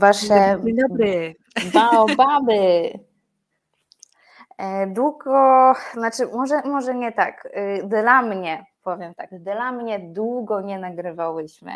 [0.00, 1.34] wasze Dzień dobry.
[1.74, 2.92] baobaby.
[4.58, 7.48] E, Długo, znaczy może, może nie tak,
[7.82, 11.72] y, dla mnie, powiem tak, dla mnie długo nie nagrywałyśmy,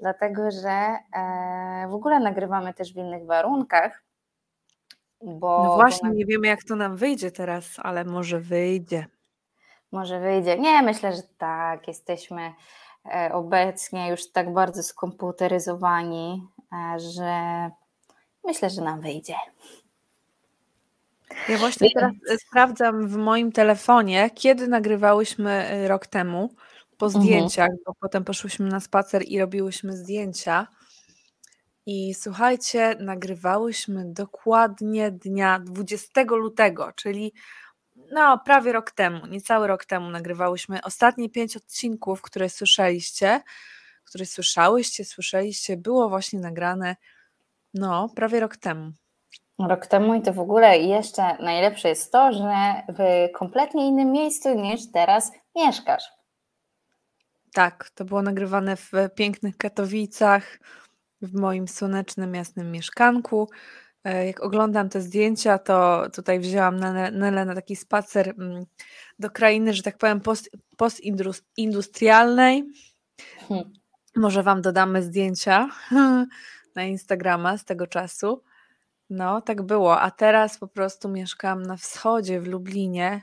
[0.00, 0.70] dlatego że
[1.16, 4.02] e, w ogóle nagrywamy też w innych warunkach,
[5.22, 9.06] bo, No właśnie, nie wiemy jak to nam wyjdzie teraz, ale może wyjdzie.
[9.92, 10.58] może wyjdzie.
[10.58, 12.52] Nie, myślę, że tak, jesteśmy
[13.14, 16.48] e, obecnie już tak bardzo skomputeryzowani,
[16.98, 17.70] że
[18.44, 19.34] myślę, że nam wyjdzie.
[21.48, 26.54] Ja właśnie teraz e, sprawdzam w moim telefonie, kiedy nagrywałyśmy e, rok temu
[26.98, 27.24] po Mhm.
[27.24, 30.66] zdjęciach, bo potem poszłyśmy na spacer i robiłyśmy zdjęcia.
[31.86, 37.32] I słuchajcie, nagrywałyśmy dokładnie dnia 20 lutego, czyli
[38.12, 43.40] no prawie rok temu, niecały rok temu nagrywałyśmy ostatnie pięć odcinków, które słyszeliście,
[44.04, 46.96] które słyszałyście, słyszeliście, było właśnie nagrane
[47.74, 48.92] no prawie rok temu.
[49.58, 54.54] Rok temu i to w ogóle jeszcze najlepsze jest to, że w kompletnie innym miejscu
[54.54, 56.04] niż teraz mieszkasz.
[57.52, 60.58] Tak, to było nagrywane w pięknych Katowicach,
[61.22, 63.48] w moim słonecznym, jasnym mieszkanku.
[64.04, 66.80] E, Jak oglądam te zdjęcia, to tutaj wzięłam
[67.12, 68.66] Nelę na taki spacer mm,
[69.18, 72.64] do krainy, że tak powiem, post, postindustrialnej.
[73.48, 73.72] Hmm.
[74.16, 75.68] Może Wam dodamy zdjęcia
[76.76, 78.42] na Instagrama z tego czasu.
[79.10, 80.00] No, tak było.
[80.00, 83.22] A teraz po prostu mieszkam na wschodzie, w Lublinie.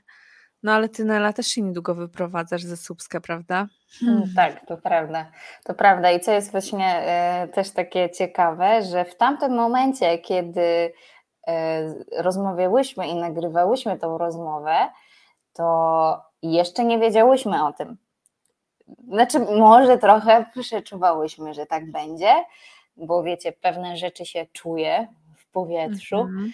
[0.64, 3.68] No, ale Ty, Nela, też się niedługo wyprowadzasz ze Słupska, prawda?
[4.08, 5.32] Mm, Tak, to prawda.
[5.64, 6.12] To prawda.
[6.12, 10.94] I co jest właśnie e, też takie ciekawe, że w tamtym momencie, kiedy
[11.48, 14.76] e, rozmawiałyśmy i nagrywałyśmy tą rozmowę,
[15.54, 17.98] to jeszcze nie wiedziałyśmy o tym.
[19.08, 22.46] Znaczy, może trochę przeczuwałyśmy, że tak będzie,
[22.98, 25.08] bo wiecie, pewne rzeczy się czuje
[25.38, 26.20] w powietrzu.
[26.20, 26.52] Mhm.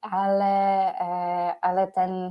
[0.00, 2.30] ale, e, ale ten e,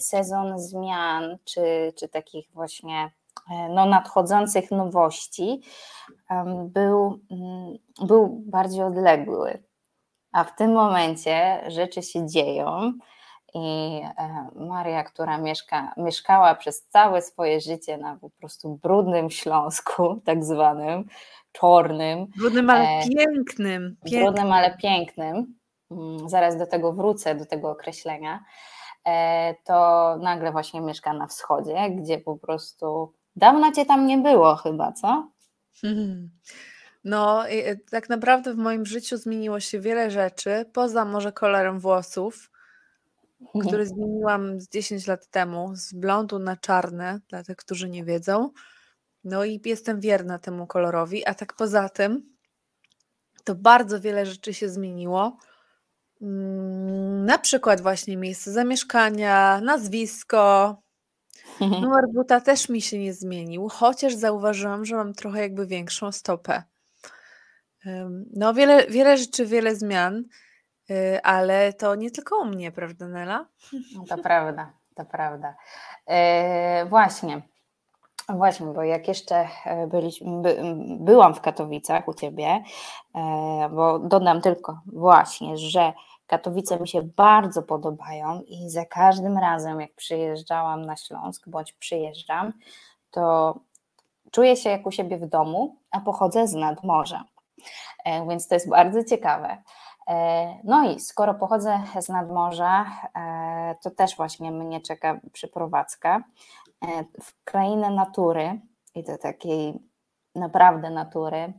[0.00, 3.10] sezon zmian, czy, czy takich właśnie
[3.50, 5.60] e, no, nadchodzących nowości,
[6.64, 9.62] był, mm, był bardziej odległy.
[10.32, 12.92] A w tym momencie rzeczy się dzieją
[13.54, 20.14] i e, Maria, która mieszka, mieszkała przez całe swoje życie na po prostu brudnym Śląsku,
[20.26, 21.04] tak zwanym,
[21.52, 23.96] czornym, Brudnym, ale E, pięknym.
[24.04, 24.24] pięknym.
[24.24, 25.54] trudnym, ale pięknym,
[25.90, 28.44] mm, zaraz do tego wrócę, do tego określenia,
[29.06, 34.56] e, to nagle właśnie mieszka na wschodzie, gdzie po prostu dawno cię tam nie było
[34.56, 35.28] chyba, co?
[35.84, 36.30] Mhm.
[37.04, 42.50] No, e, tak naprawdę w moim życiu zmieniło się wiele rzeczy, poza może kolorem włosów,
[43.66, 48.50] który zmieniłam z 10 lat temu, z blondu na czarne, dla tych, którzy nie wiedzą.
[49.24, 52.36] No i jestem wierna temu kolorowi, a tak poza tym,
[53.44, 55.38] to bardzo wiele rzeczy się zmieniło.
[56.22, 60.76] Mm, Na przykład właśnie miejsce zamieszkania, nazwisko,
[61.60, 66.62] Numer buta też mi się nie zmienił, chociaż zauważyłam, że mam trochę jakby większą stopę.
[68.34, 70.24] No, wiele, wiele rzeczy, wiele zmian,
[71.22, 73.46] ale to nie tylko u mnie, prawda, Nela?
[73.96, 75.54] No To prawda, to prawda.
[76.06, 77.42] E, właśnie,
[78.28, 80.56] właśnie, bo jak jeszcze e, byliśmy, by,
[81.00, 82.62] byłam w Katowicach u Ciebie,
[83.14, 85.92] e, bo dodam tylko właśnie, że
[86.26, 92.52] Katowice mi się bardzo podobają i za każdym razem, jak przyjeżdżałam na Śląsk, bądź przyjeżdżam,
[93.10, 93.54] to
[94.30, 97.24] czuję się jak u siebie w domu, a pochodzę z nadmorza.
[98.28, 99.62] Więc to jest bardzo ciekawe.
[100.08, 102.86] E, No i skoro pochodzę z nadmorza,
[103.16, 108.60] e, to też właśnie mnie czeka przeprowadzka e, w krainę natury
[108.94, 109.74] i do takiej
[110.34, 111.52] naprawdę natury.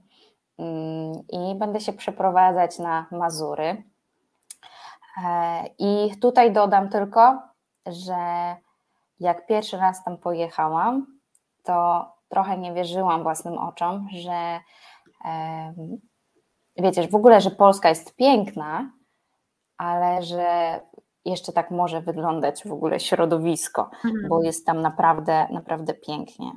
[0.57, 3.83] Mm, I będę się przeprowadzać na Mazury.
[5.79, 7.41] I tutaj dodam tylko,
[7.85, 8.15] że
[9.19, 11.19] jak pierwszy raz tam pojechałam,
[11.63, 14.59] to trochę nie wierzyłam własnym oczom, że
[16.81, 18.91] wiecie, w ogóle, że Polska jest piękna,
[19.77, 20.79] ale że
[21.25, 23.91] jeszcze tak może wyglądać w ogóle środowisko,
[24.29, 26.51] bo jest tam naprawdę, naprawdę pięknie.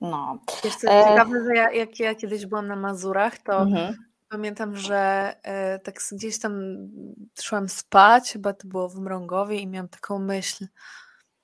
[0.00, 0.38] No.
[0.64, 3.94] Wiesz co, E, ciekawe, że ja, jak ja kiedyś byłam na Mazurach, to Mhm.
[4.28, 6.60] pamiętam, że e, tak gdzieś tam
[7.40, 10.66] szłam spać, chyba to było w Mrągowie i miałam taką myśl,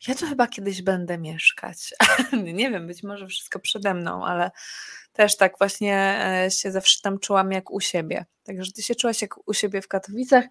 [0.09, 1.95] ja tu chyba kiedyś będę mieszkać.
[2.55, 4.51] nie wiem, być może wszystko przede mną, ale
[5.13, 8.25] też tak właśnie e, się zawsze tam czułam jak u siebie.
[8.43, 10.45] Także ty się czułaś jak u siebie w Katowicach,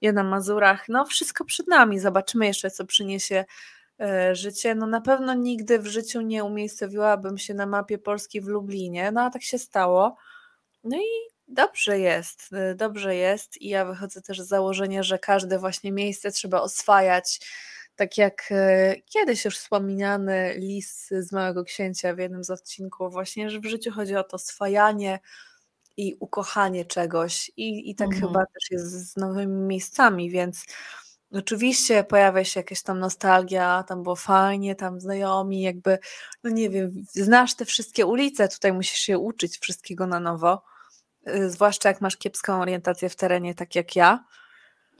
[0.00, 0.88] ja na Mazurach.
[0.88, 1.98] No wszystko przed nami.
[1.98, 3.44] Zobaczymy jeszcze, co przyniesie
[4.00, 4.74] e, życie.
[4.74, 9.22] No na pewno nigdy w życiu nie umiejscowiłabym się na mapie Polski w Lublinie, no
[9.22, 10.16] a tak się stało.
[10.84, 15.58] No i dobrze jest, e, dobrze jest i ja wychodzę też z założenia, że każde
[15.58, 17.40] właśnie miejsce trzeba oswajać,
[17.96, 23.50] tak jak e, kiedyś już wspomniany list z Małego Księcia w jednym z odcinków, właśnie,
[23.50, 25.20] że w życiu chodzi o to swajanie
[25.96, 28.26] i ukochanie czegoś i, i tak mhm.
[28.26, 30.64] chyba też jest z nowymi miejscami, więc
[31.34, 35.98] Oczywiście pojawia się jakaś tam nostalgia, tam było fajnie, tam znajomi, jakby,
[36.44, 40.62] no nie wiem, znasz te wszystkie ulice, tutaj musisz się uczyć wszystkiego na nowo,
[41.28, 44.24] y, zwłaszcza jak masz kiepską orientację w terenie, tak jak ja.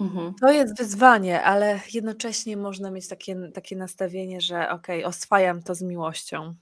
[0.00, 0.34] Mhm.
[0.40, 5.74] To jest wyzwanie, ale jednocześnie można mieć takie, takie nastawienie, że okej, okay, oswajam to
[5.74, 6.54] z miłością.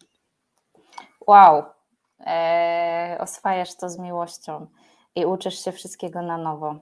[1.27, 1.65] Wow,
[2.21, 4.67] eee, oswajasz to z miłością
[5.15, 6.77] i uczysz się wszystkiego na nowo.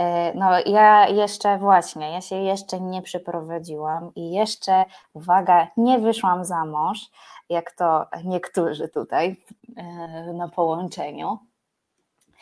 [0.00, 6.44] E, no, ja jeszcze właśnie, ja się jeszcze nie przeprowadziłam i jeszcze, uwaga, nie wyszłam
[6.44, 7.10] za mąż,
[7.48, 9.36] jak to niektórzy tutaj
[9.76, 11.38] e, na połączeniu.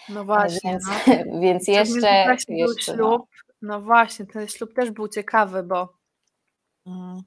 [0.08, 0.70] No właśnie.
[0.70, 1.40] Więc, no.
[1.40, 2.24] więc jeszcze.
[2.28, 2.74] jeszcze no.
[2.78, 2.98] ślub.
[2.98, 3.26] No.
[3.62, 3.80] no.
[3.80, 5.98] właśnie, ten ślub też był ciekawy, bo
[6.86, 7.20] mm,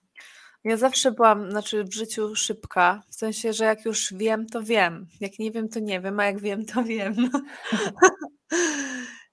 [0.64, 5.08] ja zawsze byłam, znaczy w życiu szybka, w sensie, że jak już wiem, to wiem.
[5.20, 7.16] Jak nie wiem, to nie wiem, a jak wiem, to wiem.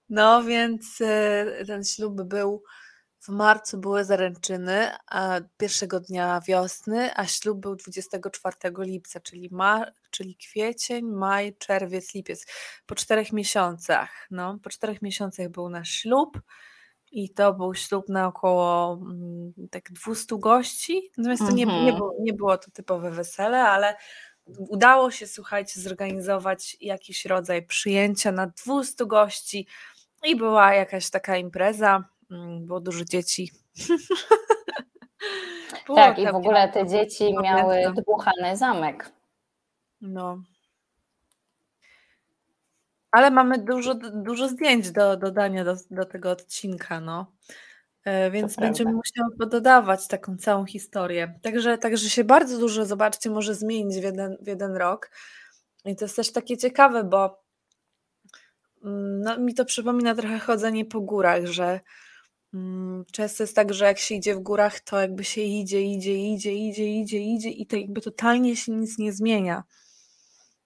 [0.08, 2.62] No więc e, ten ślub był
[3.28, 9.86] w marcu były zaręczyny, a pierwszego dnia wiosny, a ślub był 24 lipca, czyli, ma,
[10.10, 12.46] czyli kwiecień, maj, czerwiec, lipiec.
[12.86, 14.10] Po czterech miesiącach.
[14.30, 16.40] No, po czterech miesiącach był nasz ślub
[17.12, 21.10] i to był ślub na około mm, tak 200 gości.
[21.16, 21.96] Natomiast to nie, nie, mhm.
[21.96, 23.96] było, nie było to typowe wesele, ale
[24.46, 29.66] udało się, słuchajcie, zorganizować jakiś rodzaj przyjęcia na 200 gości
[30.24, 32.04] i była jakaś taka impreza,
[32.60, 33.50] było dużo dzieci.
[35.96, 39.12] tak, i w ogóle te dzieci miały dmuchany zamek.
[40.00, 40.42] No.
[43.10, 47.32] Ale mamy dużo, dużo zdjęć do dodania do, do tego odcinka, no.
[48.04, 51.38] E, więc to będziemy musiały pododawać taką całą historię.
[51.42, 55.10] Także, także się bardzo dużo, zobaczcie, może zmienić w jeden, w jeden rok.
[55.84, 57.48] I to jest też takie ciekawe, bo
[58.84, 61.80] Mm, no, mi to przypomina trochę chodzenie po górach, że mm,
[63.12, 66.54] często jest tak, że jak się idzie w górach, to jakby się idzie, idzie, idzie,
[66.54, 69.64] idzie, idzie, idzie i to jakby totalnie się nic nie zmienia.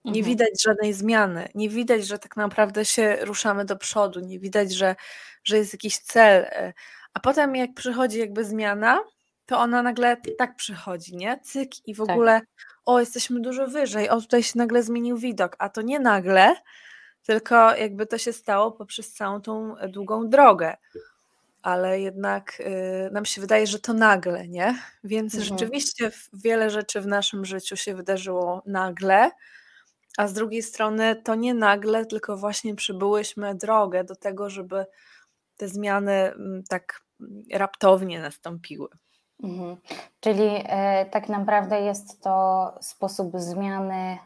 [0.04, 0.24] Nie mhm.
[0.24, 4.96] widać żadnej zmiany, nie widać, że tak naprawdę się ruszamy do przodu, nie widać, że,
[5.44, 6.42] że jest jakiś cel.
[6.42, 6.72] E,
[7.14, 9.00] a potem jak przychodzi jakby zmiana,
[9.46, 11.40] to ona nagle tak przychodzi, nie?
[11.40, 12.10] Cyk i w tak.
[12.10, 12.40] ogóle,
[12.84, 16.54] o, jesteśmy dużo wyżej, o, tutaj się nagle zmienił widok, a to nie nagle,
[17.22, 20.76] tylko jakby to się stało poprzez całą tą długą drogę.
[21.62, 24.78] Ale jednak y, nam się wydaje, że to nagle, nie?
[25.04, 25.48] Więc mhm.
[25.48, 29.30] rzeczywiście wiele rzeczy w naszym życiu się wydarzyło nagle,
[30.18, 34.86] a z drugiej strony to nie nagle, tylko właśnie przybyłyśmy drogę do tego, żeby
[35.56, 37.02] te zmiany mm, tak
[37.52, 38.88] raptownie nastąpiły.
[39.42, 39.76] Mhm.
[40.20, 44.18] Czyli e, tak naprawdę jest to sposób zmiany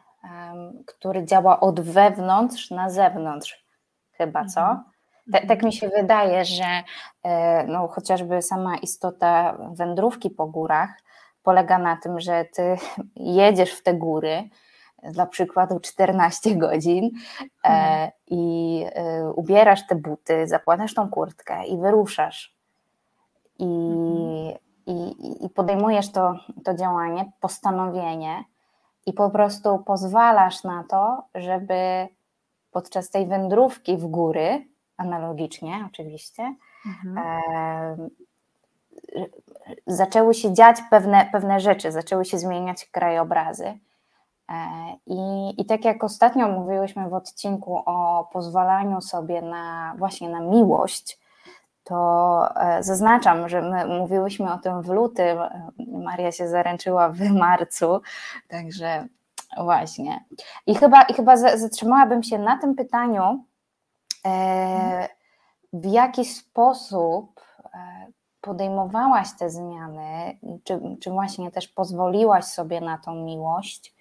[0.87, 3.67] który działa od wewnątrz na zewnątrz,
[4.13, 4.83] chyba, co?
[5.29, 5.43] Mhm.
[5.43, 6.83] Te, tak mi się wydaje, że
[7.23, 10.91] e, no, chociażby sama istota wędrówki po górach
[11.43, 12.77] polega na tym, że ty
[13.17, 14.49] jedziesz w te góry,
[15.03, 17.11] dla przykładu 14 godzin
[17.65, 18.11] e, mhm.
[18.27, 22.57] i e, ubierasz te buty, zakładasz tą kurtkę i wyruszasz.
[23.59, 24.59] I, mhm.
[24.87, 28.45] i, i podejmujesz to, to działanie, postanowienie,
[29.07, 32.09] i po prostu pozwalasz na to, żeby
[32.71, 34.67] podczas tej wędrówki w góry,
[34.97, 36.55] analogicznie oczywiście,
[36.87, 38.11] mhm.
[39.87, 43.79] zaczęły się dziać pewne, pewne rzeczy, zaczęły się zmieniać krajobrazy.
[44.49, 44.57] E,
[45.07, 51.19] I, I tak jak ostatnio mówiłyśmy w odcinku o pozwalaniu sobie na właśnie na miłość,
[51.85, 55.39] to e, zaznaczam, że my mówiłyśmy o tym w lutym,
[55.89, 58.01] Maria się zaręczyła w marcu,
[58.49, 59.07] także
[59.57, 60.25] właśnie.
[60.67, 63.45] I chyba, i chyba zatrzymałabym się na tym pytaniu,
[65.73, 68.07] w jaki sposób e,
[68.41, 73.97] podejmowałaś te zmiany, czy, czy właśnie też pozwoliłaś sobie na tą miłość,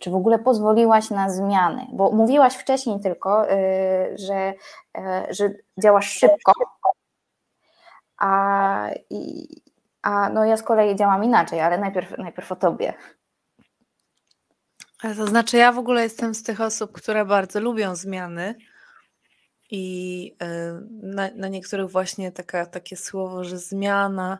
[0.00, 1.86] czy w ogóle pozwoliłaś na zmiany?
[1.92, 3.46] Bo mówiłaś wcześniej tylko,
[4.14, 4.54] że,
[5.30, 5.50] że
[5.82, 6.52] działasz szybko,
[8.18, 8.90] a,
[10.02, 12.94] a no ja z kolei działam inaczej, ale najpierw, najpierw o tobie.
[15.16, 18.54] To znaczy, ja w ogóle jestem z tych osób, które bardzo lubią zmiany.
[19.70, 20.46] I y,
[20.90, 24.38] na, na niektórych właśnie taka, takie słowo, że zmiana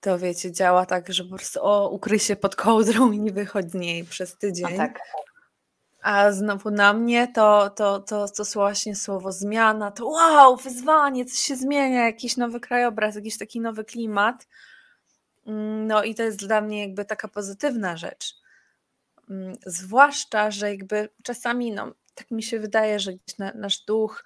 [0.00, 3.70] to wiecie, działa tak, że po prostu o, ukryj się pod kołdrą i nie wychodź
[3.70, 4.74] z niej przez tydzień.
[4.74, 4.98] A, tak.
[6.02, 11.38] A znowu na mnie to, to, to, to właśnie słowo zmiana, to wow, wyzwanie, coś
[11.38, 14.46] się zmienia, jakiś nowy krajobraz, jakiś taki nowy klimat.
[15.46, 18.34] Mm, no i to jest dla mnie jakby taka pozytywna rzecz.
[19.30, 24.24] Mm, zwłaszcza, że jakby czasami, no, tak mi się wydaje, że na, nasz duch,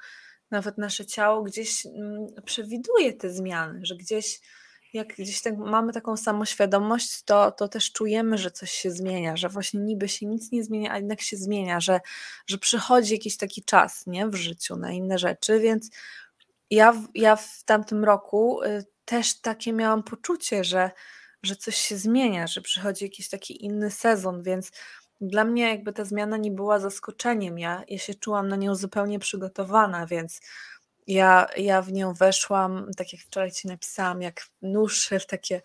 [0.50, 4.40] nawet nasze ciało gdzieś mm, przewiduje te zmiany, że gdzieś
[4.92, 9.48] jak gdzieś tak mamy taką samoświadomość, to, to też czujemy, że coś się zmienia, że
[9.48, 12.00] właśnie niby się nic nie zmienia, a jednak się zmienia, że,
[12.46, 15.90] że przychodzi jakiś taki czas nie, w życiu na inne rzeczy, więc
[16.70, 20.90] ja, ja w tamtym roku y, też takie miałam poczucie, że,
[21.42, 24.70] że coś się zmienia, że przychodzi jakiś taki inny sezon, więc
[25.20, 27.58] dla mnie jakby ta zmiana nie była zaskoczeniem.
[27.58, 30.40] Ja, ja się czułam na nią zupełnie przygotowana, więc
[31.06, 35.62] ja, ja w nią weszłam, tak jak wczoraj ci napisałam, jak nóż w takie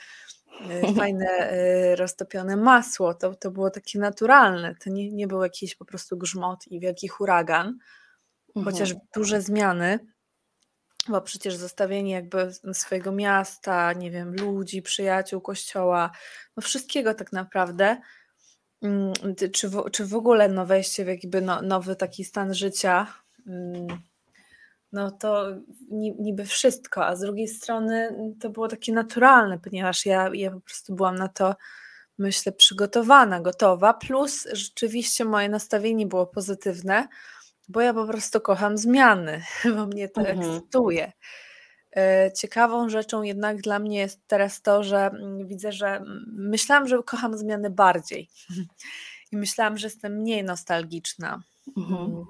[0.69, 3.13] y, fajne y, roztopione masło.
[3.13, 4.75] To, to było takie naturalne.
[4.75, 7.77] To nie, nie był jakiś po prostu grzmot i wielki huragan,
[8.55, 8.65] mhm.
[8.65, 9.99] chociaż duże zmiany,
[11.07, 16.11] bo przecież zostawienie jakby swojego miasta, nie wiem, ludzi, przyjaciół, kościoła,
[16.57, 17.97] no wszystkiego tak naprawdę.
[18.81, 19.13] Mm,
[19.53, 23.07] czy w, czy w ogóle no wejście w jakby no, nowy taki stan życia,
[23.47, 23.87] mm,
[24.91, 25.45] no to
[26.19, 30.95] niby wszystko, a z drugiej strony to było takie naturalne, ponieważ ja, ja po prostu
[30.95, 31.55] byłam na to,
[32.17, 37.07] myślę, przygotowana, gotowa, plus rzeczywiście moje nastawienie było pozytywne,
[37.69, 39.41] bo ja po prostu kocham zmiany,
[39.75, 40.39] bo mnie to mhm.
[40.39, 41.11] ekscytuje.
[41.97, 47.03] E, ciekawą rzeczą jednak dla mnie jest teraz to, że mm, widzę, że myślałam, że
[47.03, 48.29] kocham zmiany bardziej
[49.31, 51.43] i myślałam, że jestem mniej nostalgiczna.
[51.77, 52.05] Mhm.
[52.05, 52.25] Mm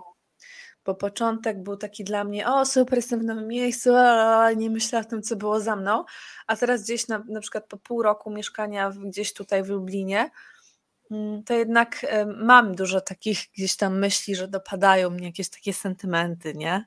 [0.86, 5.06] bo początek był taki dla mnie, o super, jestem w nowym miejscu, ale nie myślałam
[5.06, 6.06] o tym, co było za mną,
[6.48, 10.32] a teraz gdzieś na, na przykład po pół roku mieszkania gdzieś tutaj w Lublinie,
[11.12, 12.06] mm, to jednak
[12.38, 16.86] mam dużo takich gdzieś tam myśli, że dopadają mnie jakieś takie sentymenty, nie?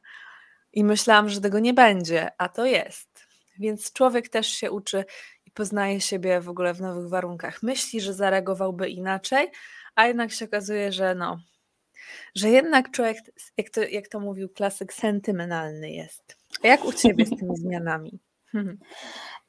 [0.73, 3.27] I myślałam, że tego nie będzie, a to jest.
[3.59, 5.05] Więc człowiek też się uczy
[5.47, 7.63] i poznaje siebie w ogóle w nowych warunkach.
[7.63, 9.51] Myśli, że zareagowałby inaczej,
[9.95, 11.39] a jednak się okazuje, że no,
[12.35, 13.17] że jednak człowiek,
[13.57, 16.37] jak to, jak to mówił klasyk, sentymentalny jest.
[16.65, 18.21] A jak u Ciebie z tymi zmianami?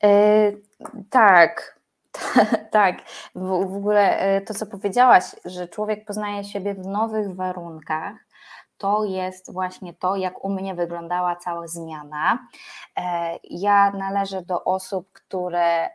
[0.04, 0.52] E,
[1.10, 1.80] tak,
[2.72, 3.02] tak.
[3.36, 8.16] W, w ogóle e, to, co powiedziałaś, że człowiek poznaje siebie w nowych warunkach,
[8.80, 12.48] to jest właśnie to, jak u mnie wyglądała cała zmiana.
[12.98, 15.90] E, ja należę do osób, które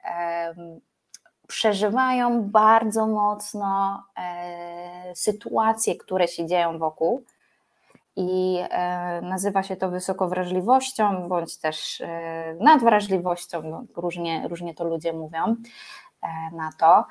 [1.49, 7.25] przeżywają bardzo mocno e, sytuacje, które się dzieją wokół.
[8.17, 12.03] I e, nazywa się to wysokowrażliwością, bądź też
[12.61, 15.57] nadwrażliwością, no, różnie, różnie to ludzie mówią
[16.53, 17.05] na to.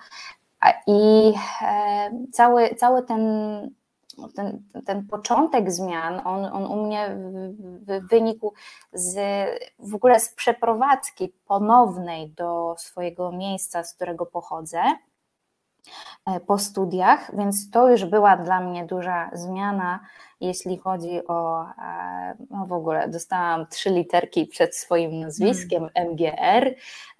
[0.87, 1.33] I
[2.31, 3.23] cały, cały ten
[4.35, 7.17] ten, ten początek zmian, on, on u mnie
[8.11, 8.53] wynikł
[8.93, 9.15] z,
[9.79, 14.81] w ogóle z przeprowadzki ponownej do swojego miejsca, z którego pochodzę
[16.25, 19.99] e, po studiach, więc to już była dla mnie duża zmiana,
[20.41, 26.13] jeśli chodzi o, e, no w ogóle dostałam trzy literki przed swoim nazwiskiem, hmm.
[26.13, 26.75] MGR.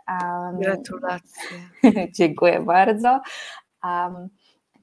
[0.08, 1.58] Um, Gratulacje.
[2.18, 3.22] Dziękuję bardzo.
[3.84, 4.30] Um,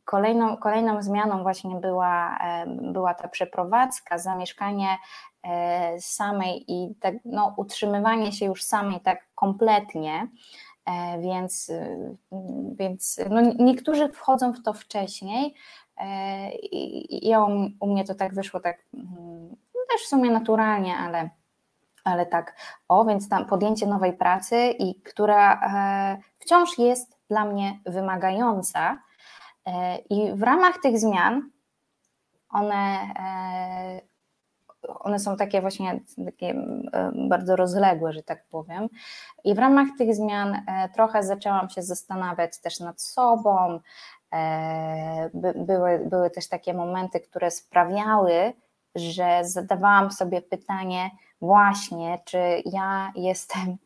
[0.04, 4.98] Kolejną, kolejną zmianą właśnie była, e, była ta przeprowadzka, zamieszkanie
[5.42, 10.28] e, samej i tak, no, utrzymywanie się już samej tak kompletnie,
[10.86, 11.72] e, więc,
[12.72, 15.54] więc no, niektórzy wchodzą w to wcześniej
[16.62, 19.08] i ja u, u mnie to tak wyszło tak mm,
[19.74, 21.30] no, też w sumie naturalnie, ale,
[22.04, 22.56] ale tak,
[22.88, 25.60] o, więc tam podjęcie nowej pracy i która
[26.38, 29.09] wciąż jest dla mnie wymagająca, E,
[30.10, 31.50] I w ramach tych zmian
[32.50, 34.00] one, e,
[34.98, 36.48] one są takie właśnie takie
[36.92, 38.88] e, bardzo rozległe, że tak powiem.
[39.44, 40.62] I w ramach tych zmian
[40.94, 43.80] trochę zaczęłam się zastanawiać też nad sobą.
[45.54, 48.52] Były, były też takie momenty, które sprawiały,
[48.94, 53.76] że zadawałam sobie pytanie, właśnie, czy ja jestem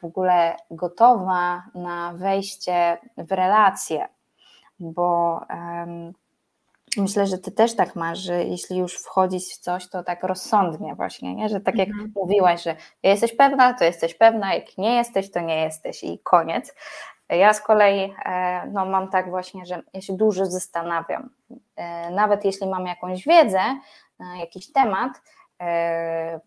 [0.00, 4.08] w ogóle gotowa na wejście w relacje
[4.80, 6.12] bo um,
[6.96, 10.94] myślę, że ty też tak masz, że jeśli już wchodzić w coś, to tak rozsądnie
[10.94, 11.48] właśnie, nie?
[11.48, 12.12] że tak jak mhm.
[12.16, 16.74] mówiłaś, że jesteś pewna, to jesteś pewna, jak nie jesteś, to nie jesteś i koniec.
[17.28, 21.30] Ja z kolei e, no, mam tak właśnie, że ja się dużo zastanawiam.
[21.76, 23.60] E, nawet jeśli mam jakąś wiedzę
[24.18, 25.12] na jakiś temat,
[25.60, 26.40] e,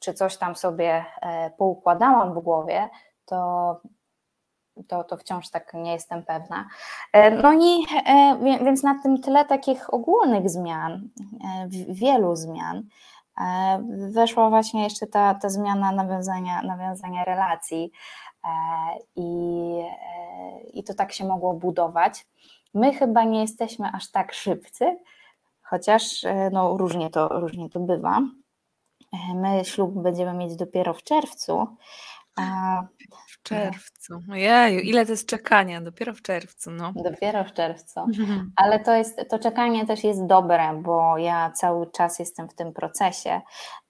[0.00, 1.04] czy coś tam sobie
[1.58, 2.88] poukładałam w głowie,
[3.24, 3.80] to
[4.88, 6.68] to, to wciąż tak nie jestem pewna.
[7.12, 11.08] E, no i e, więc na tym tyle takich ogólnych zmian,
[11.88, 12.82] wielu zmian,
[14.10, 17.92] weszła właśnie jeszcze ta, ta zmiana nawiązania, nawiązania relacji
[19.16, 19.82] i,
[20.72, 22.26] i to tak się mogło budować.
[22.74, 24.98] My chyba nie jesteśmy aż tak szybcy,
[25.62, 28.20] chociaż no, różnie, to, różnie to bywa.
[29.34, 31.66] My ślub będziemy mieć dopiero w czerwcu,
[33.28, 34.22] w czerwcu.
[34.32, 35.80] Ojeju, ile to jest czekania?
[35.80, 36.92] Dopiero w czerwcu, no.
[36.96, 38.00] Dopiero w czerwcu.
[38.00, 38.52] Mhm.
[38.56, 42.72] Ale to, jest, to czekanie też jest dobre, bo ja cały czas jestem w tym
[42.72, 43.40] procesie.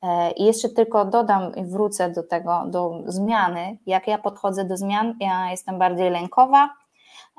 [0.02, 3.78] E, I jeszcze tylko dodam i wrócę do tego, do zmiany.
[3.86, 6.70] Jak ja podchodzę do zmian, ja jestem bardziej lękowa,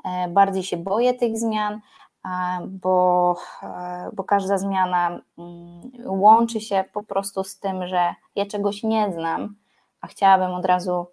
[0.04, 1.80] e, bardziej się boję tych zmian,
[2.68, 8.82] bo, e, bo każda zmiana mm, łączy się po prostu z tym, że ja czegoś
[8.82, 9.56] nie znam,
[10.00, 11.06] a chciałabym od razu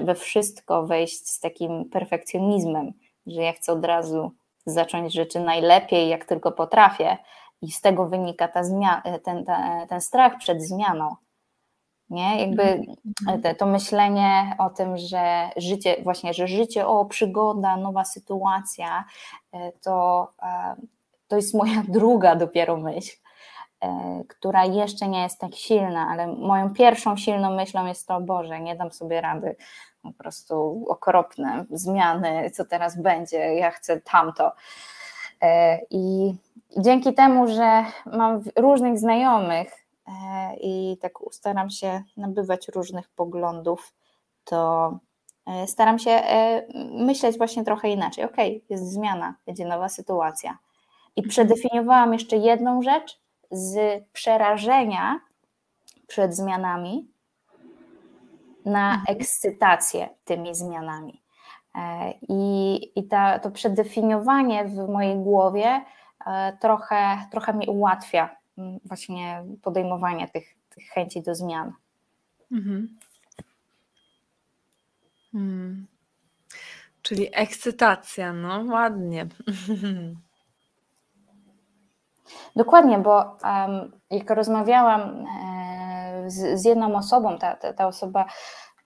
[0.00, 2.92] we wszystko wejść z takim perfekcjonizmem,
[3.26, 4.32] że ja chcę od razu
[4.66, 7.18] zacząć rzeczy najlepiej, jak tylko potrafię,
[7.62, 8.62] i z tego wynika ta
[9.24, 11.16] ten, ten, ten strach przed zmianą.
[12.10, 12.40] Nie?
[12.40, 13.42] Jakby mhm.
[13.42, 19.04] te, to myślenie o tym, że życie, właśnie, że życie, o przygoda, nowa sytuacja,
[19.52, 20.76] e, to, e,
[21.28, 23.16] to jest moja druga dopiero myśl.
[23.80, 28.60] E, która jeszcze nie jest tak silna, ale moją pierwszą silną myślą jest to, Boże,
[28.60, 29.56] nie dam sobie rady,
[30.02, 34.52] po prostu okropne zmiany, co teraz będzie, ja chcę tamto.
[35.42, 36.34] E, I
[36.78, 40.12] dzięki temu, że mam różnych znajomych e,
[40.60, 43.92] i tak staram się nabywać różnych poglądów,
[44.44, 44.98] to
[45.66, 46.22] staram się
[46.90, 48.24] myśleć właśnie trochę inaczej.
[48.24, 48.36] Ok,
[48.70, 50.58] jest zmiana, będzie nowa sytuacja.
[51.16, 55.20] I przedefiniowałam jeszcze jedną rzecz, z przerażenia
[56.06, 57.08] przed zmianami
[58.64, 59.16] na mhm.
[59.16, 61.22] ekscytację tymi zmianami.
[61.74, 65.84] E, I, i ta, to przedefiniowanie w mojej głowie
[66.26, 71.72] e, trochę, trochę mi ułatwia mm, właśnie podejmowanie tych, tych chęci do zmian.
[72.52, 72.98] Mhm.
[75.32, 75.86] Hmm.
[77.02, 79.26] Czyli ekscytacja, no ładnie.
[82.56, 88.24] Dokładnie, bo um, jak rozmawiałam e, z, z, jedną osobą, ta, ta, ta osoba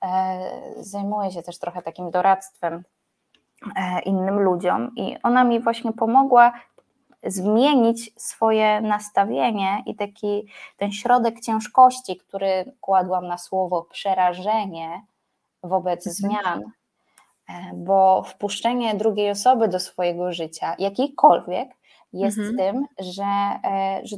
[0.04, 0.38] e,
[0.76, 2.82] zajmuje się też trochę takim doradztwem
[3.76, 6.52] e, innym ludziom i ona mi właśnie pomogła
[7.24, 15.02] zmienić swoje nastawienie i taki ten środek ciężkości, który kładłam na słowo przerażenie
[15.62, 16.42] wobec mhm.
[16.42, 16.70] zmian,
[17.74, 21.68] bo wpuszczenie drugiej osoby do swojego życia, jakiejkolwiek,
[22.12, 22.56] jest mhm.
[22.56, 23.24] tym, że,
[23.64, 24.16] e, że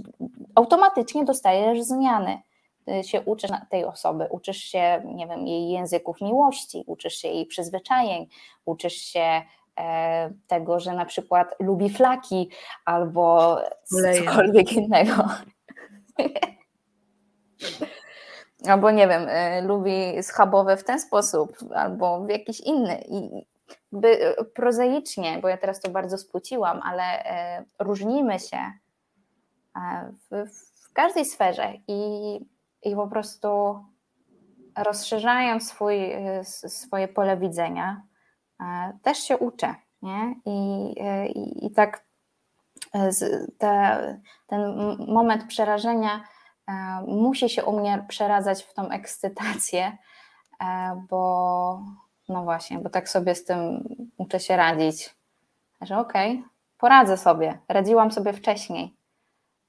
[0.55, 2.43] automatycznie dostajesz zmiany
[3.03, 8.27] się uczysz tej osoby, uczysz się, nie wiem, jej języków miłości, uczysz się jej przyzwyczajeń,
[8.65, 9.43] uczysz się
[9.79, 12.51] e, tego, że na przykład lubi flaki
[12.85, 13.57] albo
[13.93, 14.25] Leje.
[14.25, 15.13] cokolwiek innego.
[18.69, 23.05] albo nie wiem, e, lubi schabowe w ten sposób, albo w jakiś inny.
[23.09, 23.47] I
[23.93, 28.73] by e, prozaicznie, bo ja teraz to bardzo spłuciłam, ale e, różnimy się
[29.77, 30.51] e, w,
[30.89, 32.01] w każdej sferze i,
[32.83, 33.79] i po prostu
[34.77, 35.97] rozszerzając swój,
[36.69, 38.03] swoje pole widzenia,
[39.03, 39.75] też się uczę.
[40.03, 40.35] Nie?
[40.45, 40.89] I,
[41.35, 42.05] i, i tak
[43.59, 44.61] te, ten
[45.09, 46.25] moment przerażenia
[47.07, 49.99] musi się u mnie przeradzać w tą ekscytację,
[51.09, 51.83] bo,
[52.29, 55.15] no właśnie, bo tak sobie z tym uczę się radzić,
[55.81, 58.95] że okej, okay, poradzę sobie, radziłam sobie wcześniej,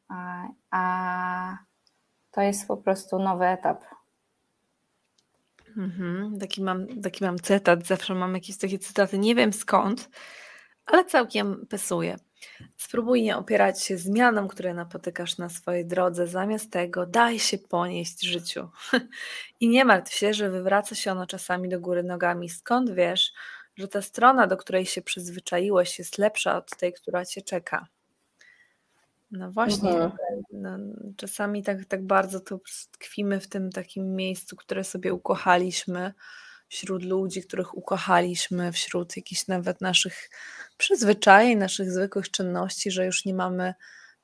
[0.08, 1.58] a, a
[2.32, 3.86] to jest po prostu nowy etap.
[5.78, 10.10] Mhm, taki, mam, taki mam cytat, zawsze mam jakieś takie cytaty, nie wiem skąd,
[10.86, 12.18] ale całkiem pasuje.
[12.78, 16.28] Spróbuj nie opierać się zmianom, które napotykasz na swojej drodze.
[16.28, 18.70] Zamiast tego daj się ponieść życiu.
[19.60, 22.50] I nie martw się, że wywraca się ono czasami do góry nogami.
[22.50, 23.34] Skąd wiesz,
[23.76, 27.88] że ta strona, do której się przyzwyczaiłeś, jest lepsza od tej, która cię czeka?
[29.32, 30.12] No właśnie, mhm.
[30.52, 30.78] no,
[31.18, 32.60] czasami tak, tak bardzo to
[32.92, 36.14] tkwimy w tym takim miejscu, które sobie ukochaliśmy,
[36.68, 40.30] wśród ludzi, których ukochaliśmy, wśród jakichś nawet naszych
[40.78, 43.74] przyzwyczajeń, naszych zwykłych czynności, że już nie mamy,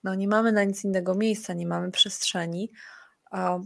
[0.03, 2.71] no nie mamy na nic innego miejsca, nie mamy przestrzeni.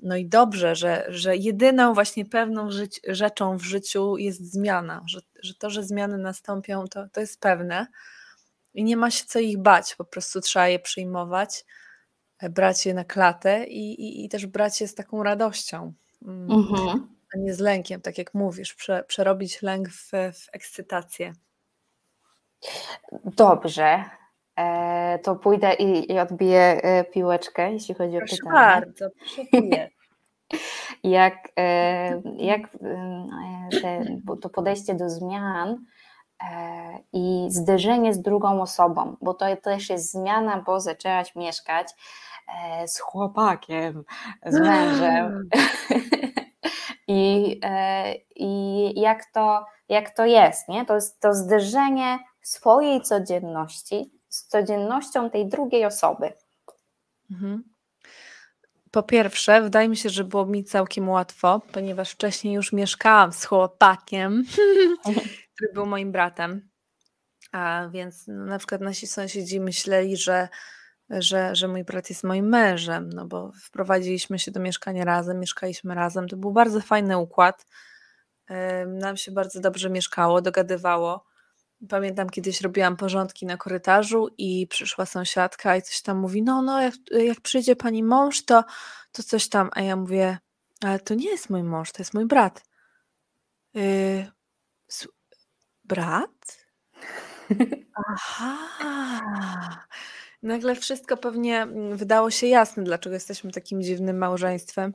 [0.03, 5.19] No i dobrze, że, że jedyną właśnie pewną żyć, rzeczą w życiu jest zmiana, że,
[5.43, 7.87] że to, że zmiany nastąpią, to, to jest pewne
[8.73, 11.65] i nie ma się co ich bać, po prostu trzeba je przyjmować,
[12.49, 15.93] brać je na klatę i, i, i też brać je z taką radością.
[16.25, 16.51] Mm.
[16.51, 17.07] Mhm.
[17.35, 21.33] A nie z lękiem, tak jak mówisz, prze, przerobić lęk w, w ekscytację.
[23.25, 24.03] Dobrze.
[24.59, 28.81] E, to pójdę i, i odbiję e, piłeczkę, jeśli chodzi proszę o pytanie.
[28.81, 29.41] bardzo, proszę
[31.03, 32.61] jak e, jak
[33.81, 34.05] te,
[34.41, 35.85] to podejście do zmian
[37.13, 41.87] i zderzenie z drugą osobą, bo to też jest zmiana, bo zaczęłaś mieszkać
[42.85, 44.03] z chłopakiem,
[44.45, 45.49] z mężem.
[47.07, 47.59] I,
[48.35, 50.85] I jak to, jak to jest, nie?
[50.85, 56.33] To jest to zderzenie swojej codzienności z codziennością tej drugiej osoby.
[57.31, 57.63] Mhm.
[58.91, 63.45] Po pierwsze, wydaje mi się, że było mi całkiem łatwo, ponieważ wcześniej już mieszkałam z
[63.45, 64.43] chłopakiem,
[65.55, 66.69] który był moim bratem.
[67.51, 70.49] A więc no, na przykład nasi sąsiedzi myśleli, że,
[71.09, 75.95] że, że mój brat jest moim mężem, no bo wprowadziliśmy się do mieszkania razem, mieszkaliśmy
[75.95, 76.27] razem.
[76.27, 77.65] To był bardzo fajny układ.
[78.87, 81.25] Nam się bardzo dobrze mieszkało, dogadywało.
[81.89, 86.81] Pamiętam kiedyś robiłam porządki na korytarzu i przyszła sąsiadka i coś tam mówi, no, no,
[86.81, 88.63] jak, jak przyjdzie pani mąż, to,
[89.11, 89.69] to coś tam.
[89.73, 90.37] A ja mówię,
[90.81, 92.63] ale to nie jest mój mąż, to jest mój brat.
[93.73, 94.31] Yy,
[95.83, 96.65] brat?
[98.07, 98.57] Aha.
[100.43, 104.93] Nagle wszystko pewnie mm, wydało się jasne, dlaczego jesteśmy takim dziwnym małżeństwem.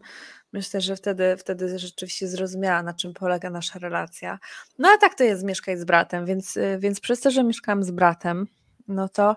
[0.52, 4.38] Myślę, że wtedy, wtedy rzeczywiście zrozumiała, na czym polega nasza relacja.
[4.78, 7.82] No a tak to jest mieszkać z bratem, więc, y, więc przez to, że mieszkałam
[7.82, 8.46] z bratem,
[8.88, 9.36] no to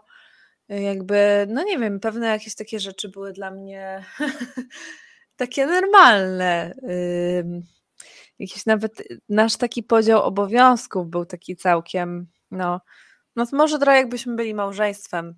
[0.71, 4.05] y, jakby, no nie wiem, pewne jakieś takie rzeczy były dla mnie
[5.35, 6.73] takie normalne.
[8.39, 12.81] Jakiś nawet nasz taki podział obowiązków był taki całkiem, no,
[13.35, 15.35] no może trochę jakbyśmy byli małżeństwem.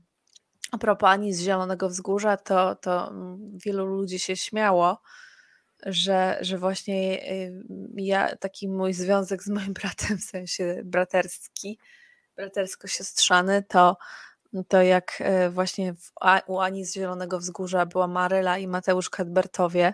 [0.72, 5.02] A propos Ani z Zielonego Wzgórza, to, to mm, wielu ludzi się śmiało,
[5.86, 7.20] że, że właśnie
[7.96, 11.80] ja, taki mój związek z moim bratem, w sensie braterski,
[12.36, 13.98] bratersko-siostrzany, to,
[14.68, 16.12] to jak y, właśnie w,
[16.48, 19.94] u Ani z Zielonego Wzgórza była Maryla i Mateusz Kadbertowie,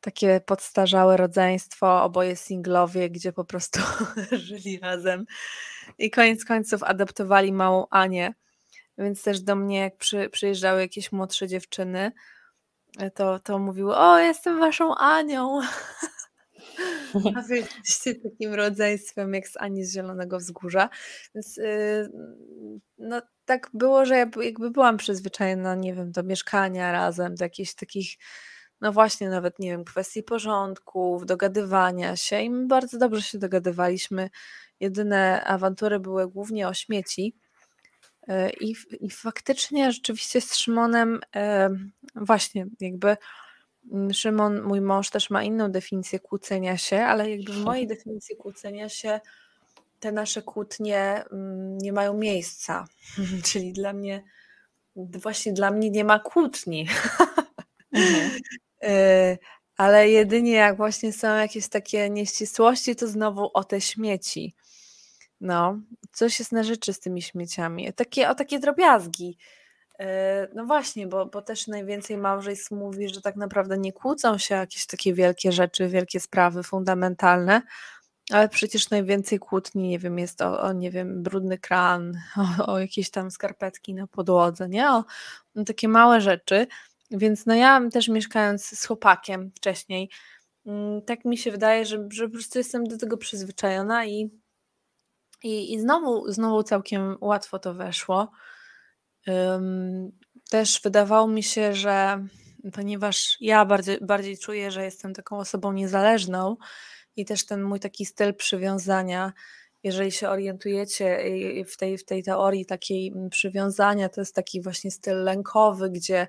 [0.00, 3.80] takie podstarzałe rodzeństwo, oboje singlowie, gdzie po prostu
[4.32, 5.24] żyli razem.
[5.98, 8.34] I koniec końców adoptowali małą Anię,
[8.98, 12.12] więc też do mnie jak przy, przyjeżdżały jakieś młodsze dziewczyny, E,
[13.14, 15.60] to, to mówił, o jestem waszą Anią.
[17.36, 20.88] A wy jesteście takim rodzeństwem jak z Ani z Zielonego Wzgórza.
[21.34, 22.12] Więc yy,
[22.98, 27.74] no tak było, że ja jakby byłam przyzwyczajona, nie wiem, do mieszkania razem, do jakichś
[27.74, 28.08] takich,
[28.80, 34.30] no właśnie nawet, nie wiem, kwestii porządków, dogadywania się i my bardzo dobrze się dogadywaliśmy.
[34.80, 37.36] Jedyne awantury były głównie o śmieci,
[38.60, 41.70] I, I faktycznie rzeczywiście z Szymonem e,
[42.14, 43.16] właśnie jakby
[43.92, 48.36] mm, Szymon, mój mąż też ma inną definicję kłócenia się, ale jakby w mojej definicji
[48.36, 49.20] kłócenia się
[50.00, 52.84] te nasze kłótnie mm, nie mają miejsca.
[53.52, 54.24] Czyli dla mnie,
[54.96, 56.88] właśnie dla mnie nie ma kłótni.
[57.92, 58.30] Mhm.
[58.84, 59.38] E,
[59.76, 64.54] ale jedynie jak właśnie są jakieś takie nieścisłości, to znowu o te śmieci.
[65.42, 65.78] No,
[66.12, 67.92] coś jest na rzeczy z tymi śmieciami.
[67.92, 69.38] Takie, o takie drobiazgi.
[69.98, 74.54] E, no właśnie, bo, bo też najwięcej małżeństw mówi, że tak naprawdę nie kłócą się
[74.54, 77.62] jakieś takie wielkie rzeczy, wielkie sprawy fundamentalne,
[78.30, 82.18] ale przecież najwięcej kłótni, nie wiem, jest o, o nie wiem, brudny kran,
[82.60, 84.90] o, o, jakieś tam skarpetki na podłodze, nie?
[84.90, 85.04] O
[85.54, 86.66] no, takie małe rzeczy.
[87.10, 90.10] Więc no ja też mieszkając z chłopakiem wcześniej,
[90.66, 94.41] mm, tak mi się wydaje, że, że po prostu jestem do tego przyzwyczajona i
[95.42, 98.30] i, i znowu, znowu całkiem łatwo to weszło.
[99.26, 100.12] Um,
[100.50, 102.26] też wydawało mi się, że
[102.72, 106.56] ponieważ ja bardziej, bardziej czuję, że jestem taką osobą niezależną
[107.16, 109.32] i też ten mój taki styl przywiązania,
[109.82, 111.24] jeżeli się orientujecie
[111.66, 116.28] w tej, w tej teorii takiej przywiązania, to jest taki właśnie styl lękowy, gdzie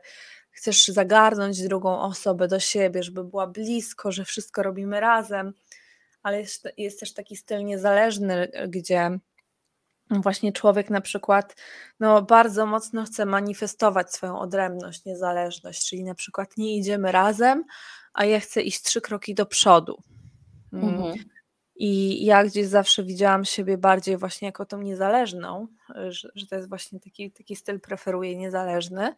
[0.51, 5.53] chcesz zagarnąć drugą osobę do siebie, żeby była blisko, że wszystko robimy razem
[6.23, 9.19] ale jest, jest też taki styl niezależny, gdzie
[10.09, 11.55] właśnie człowiek na przykład
[11.99, 17.63] no, bardzo mocno chce manifestować swoją odrębność, niezależność, czyli na przykład nie idziemy razem,
[18.13, 20.03] a ja chcę iść trzy kroki do przodu.
[20.73, 20.89] Mm.
[20.89, 21.13] Mhm.
[21.75, 25.67] I ja gdzieś zawsze widziałam siebie bardziej właśnie jako tą niezależną,
[26.09, 29.15] że, że to jest właśnie taki, taki styl preferuję niezależny,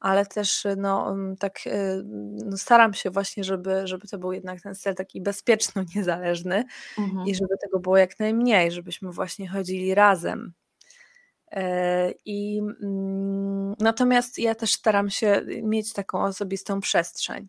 [0.00, 2.02] ale też no, mm, tak y,
[2.44, 6.64] no, staram się właśnie, żeby, żeby to był jednak ten styl taki bezpieczno niezależny
[6.98, 7.26] mhm.
[7.26, 10.52] i żeby tego było jak najmniej, żebyśmy właśnie chodzili razem.
[11.52, 17.48] E, I mm, natomiast ja też staram się mieć taką osobistą przestrzeń.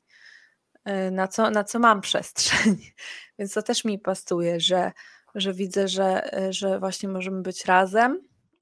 [0.89, 2.77] y, na co, na co mam przestrzeń.
[3.39, 4.91] Więc to też mi pasuje, że,
[5.35, 8.21] że widzę, że, że właśnie możemy być razem,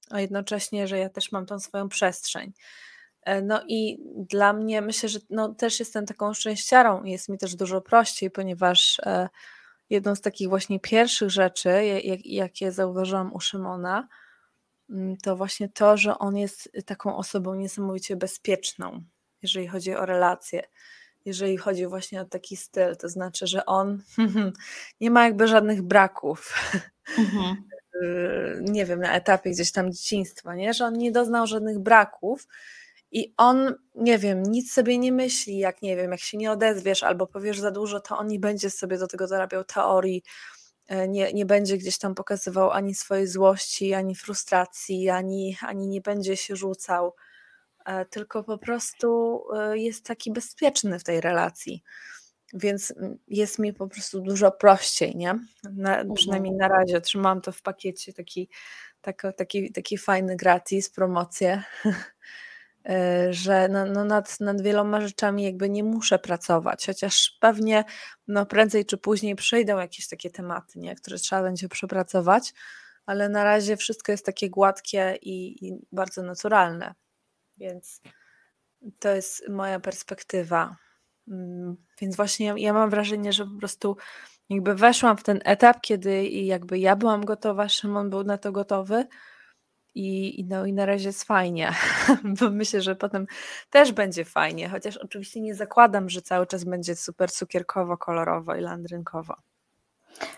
[0.10, 2.54] a jednocześnie, że ja też mam tą swoją przestrzeń.
[3.26, 3.98] E, no i
[4.30, 9.00] dla mnie myślę, że no, też jestem taką szczęściarą jest mi też dużo prościej, ponieważ
[9.00, 9.30] e,
[9.90, 11.70] jedną z takich właśnie pierwszych rzeczy,
[12.04, 14.08] jak, jakie zauważyłam u Szymona,
[14.90, 19.04] mm, to właśnie to, że on jest taką osobą niesamowicie bezpieczną,
[19.42, 20.64] jeżeli chodzi o relacje,
[21.26, 22.96] jeżeli chodzi właśnie o taki styl.
[22.96, 24.02] To znaczy, że on
[25.02, 26.54] nie ma jakby żadnych braków.
[27.18, 27.56] Mhm.
[28.62, 30.74] nie wiem, na etapie gdzieś tam dzieciństwa, nie?
[30.74, 32.48] że on nie doznał żadnych braków
[33.16, 37.04] i on, nie wiem, nic sobie nie myśli, jak nie wiem, jak się nie odezwiesz
[37.04, 40.24] albo powiesz za dużo, to on nie będzie sobie do tego dorabiał teorii,
[40.88, 46.02] e, nie, nie będzie gdzieś tam pokazywał ani swojej złości, ani frustracji, ani, ani nie
[46.02, 47.16] będzie się rzucał,
[47.86, 51.84] e, tylko po prostu e, jest taki bezpieczny w tej relacji.
[52.54, 52.94] Więc
[53.28, 55.40] jest mi po prostu dużo prościej, nie?
[55.64, 56.14] Na, mhm.
[56.14, 58.50] przynajmniej na razie trzymam to w pakiecie, taki,
[59.02, 61.64] taki, taki, taki fajny gratis, promocję.
[62.90, 67.84] E, że no, no nad, nad wieloma rzeczami jakby nie muszę pracować, chociaż pewnie
[68.28, 70.96] no prędzej czy później przyjdą jakieś takie tematy, nie?
[70.96, 72.54] które trzeba będzie przepracować,
[73.06, 76.94] ale na razie wszystko jest takie gładkie i, i bardzo naturalne,
[77.58, 78.02] więc
[79.00, 80.76] to jest moja perspektywa.
[81.28, 83.98] Mm, więc właśnie ja mam wrażenie, że po prostu
[84.50, 89.08] jakby weszłam w ten etap, kiedy jakby ja byłam gotowa, Szymon był na to gotowy,
[89.96, 91.72] i, no, i na razie jest fajnie,
[92.40, 93.26] bo myślę, że potem
[93.70, 98.62] też będzie fajnie, chociaż oczywiście nie zakładam, że cały czas będzie super cukierkowo, kolorowo i
[98.62, 99.36] landrynkowo.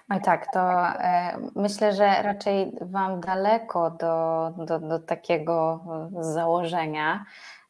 [0.10, 5.86] Oj tak, to e, myślę, że raczej Wam daleko do, do, do takiego
[6.20, 7.26] założenia.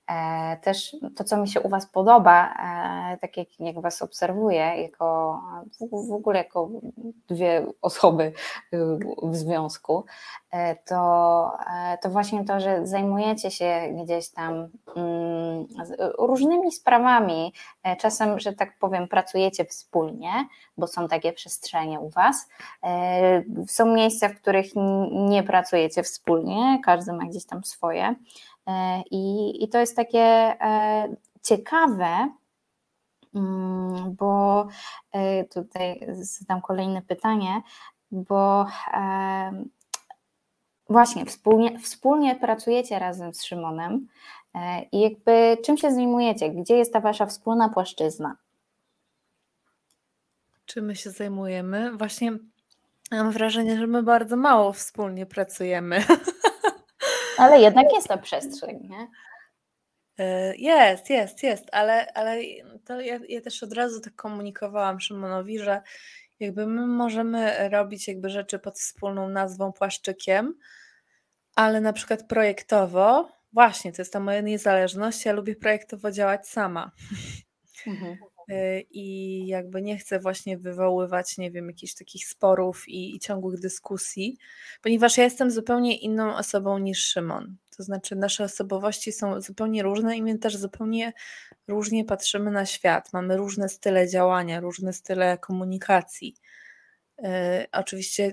[0.07, 2.53] E, też to, co mi się u Was podoba,
[3.13, 5.39] e, tak jak, jak Was obserwuję, jako
[6.09, 6.69] w ogóle jako
[7.27, 8.33] dwie osoby
[9.23, 10.05] w związku,
[10.51, 11.51] e, to,
[12.01, 14.53] to właśnie to, że zajmujecie się gdzieś tam
[14.95, 15.67] mm,
[16.19, 17.53] różnymi sprawami,
[17.99, 20.31] czasem, że tak powiem, pracujecie wspólnie,
[20.77, 22.49] bo są takie przestrzenie u Was.
[23.67, 24.65] Są miejsca, w których
[25.11, 28.15] nie pracujecie wspólnie, każdy ma gdzieś tam swoje.
[28.67, 32.29] E, I, I to jest takie e, ciekawe,
[33.35, 34.67] mm, bo
[35.11, 37.61] e, tutaj zadam kolejne pytanie,
[38.11, 38.65] bo
[40.89, 44.07] właśnie wspólnie, wspólnie pracujecie razem z Szymonem
[44.91, 46.49] i jakby czym się zajmujecie?
[46.49, 48.35] Gdzie jest ta wasza wspólna płaszczyzna?
[50.65, 51.97] Czym my się zajmujemy?
[51.97, 52.31] Właśnie
[53.11, 56.03] mam wrażenie, że my bardzo mało wspólnie pracujemy.
[57.37, 59.07] Ale jednak jest to przestrzeń, nie?
[60.17, 62.41] E, jest, jest, jest, ale, ale
[62.85, 65.81] to ja, ja też od razu tak komunikowałam Szymonowi, że
[66.39, 70.53] jakby my możemy robić jakby rzeczy pod wspólną nazwą płaszczykiem,
[71.55, 76.91] ale na przykład projektowo, właśnie, to jest ta moja niezależność, ja lubię projektowo działać sama.
[77.87, 78.17] Mhm.
[78.49, 83.59] E, I jakby nie chcę właśnie wywoływać, nie wiem, jakichś takich sporów i, i ciągłych
[83.59, 84.37] dyskusji,
[84.81, 87.55] ponieważ ja jestem zupełnie inną osobą niż Szymon.
[87.77, 91.13] To znaczy, nasze osobowości są zupełnie różne i my też zupełnie
[91.67, 93.13] różnie patrzymy na świat.
[93.13, 96.35] Mamy różne style działania, różne style komunikacji.
[97.23, 98.31] E, oczywiście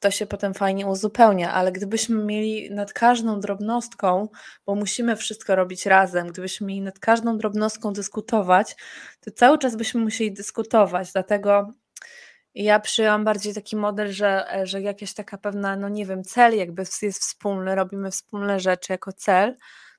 [0.00, 4.28] to się potem fajnie uzupełnia, ale gdybyśmy mieli nad każdą drobnostką,
[4.66, 8.76] bo musimy wszystko robić razem, gdybyśmy mieli nad każdą drobnostką dyskutować,
[9.20, 11.12] to cały czas byśmy musieli dyskutować.
[11.12, 11.72] Dlatego
[12.54, 16.84] ja przyjęłam bardziej taki model, że, że jakaś taka pewna, no nie wiem, cel jakby
[17.02, 19.56] jest wspólny, robimy wspólne rzeczy jako cel,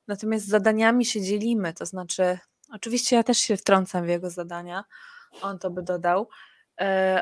[0.07, 2.39] natomiast zadaniami się dzielimy, to znaczy,
[2.73, 4.83] oczywiście ja też się wtrącam w jego zadania,
[5.41, 6.27] on to by dodał,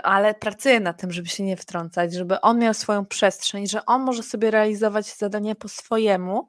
[0.03, 4.01] ale pracuję nad tym, żeby się nie wtrącać, żeby on miał swoją przestrzeń, że on
[4.01, 6.47] może sobie realizować zadanie po swojemu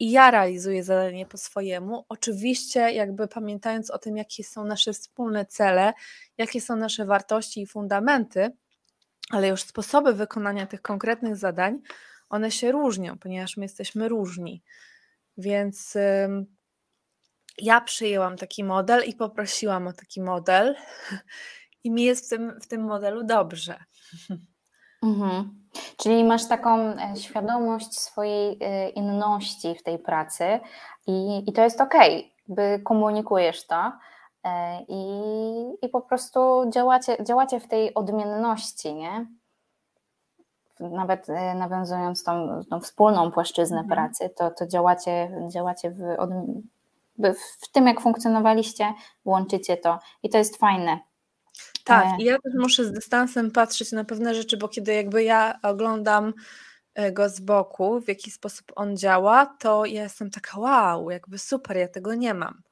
[0.00, 2.04] i ja realizuję zadanie po swojemu.
[2.08, 5.92] Oczywiście, jakby pamiętając o tym, jakie są nasze wspólne cele,
[6.38, 8.50] jakie są nasze wartości i fundamenty,
[9.30, 11.78] ale już sposoby wykonania tych konkretnych zadań,
[12.28, 14.62] one się różnią, ponieważ my jesteśmy różni.
[15.36, 15.96] Więc
[17.58, 20.74] ja przyjęłam taki model i poprosiłam o taki model
[21.84, 23.84] i mi jest w tym, w tym modelu dobrze.
[25.02, 25.62] Mhm.
[25.96, 30.60] Czyli masz taką e, świadomość swojej e, inności w tej pracy
[31.06, 31.94] i, i to jest ok,
[32.48, 33.92] by komunikujesz to
[34.44, 35.06] e, i,
[35.82, 39.26] i po prostu działacie, działacie w tej odmienności, nie?
[40.80, 43.98] Nawet nawiązując tą, tą wspólną płaszczyznę mhm.
[43.98, 46.30] pracy, to, to działacie, działacie w, od,
[47.62, 48.92] w tym, jak funkcjonowaliście,
[49.24, 50.98] łączycie to i to jest fajne.
[51.84, 55.24] Tak, e, i ja też muszę z dystansem patrzeć na pewne rzeczy, bo kiedy jakby
[55.24, 56.32] ja oglądam
[56.94, 61.38] e, go z boku, w jaki sposób on działa, to ja jestem taka wow, jakby
[61.38, 62.62] super, ja tego nie mam.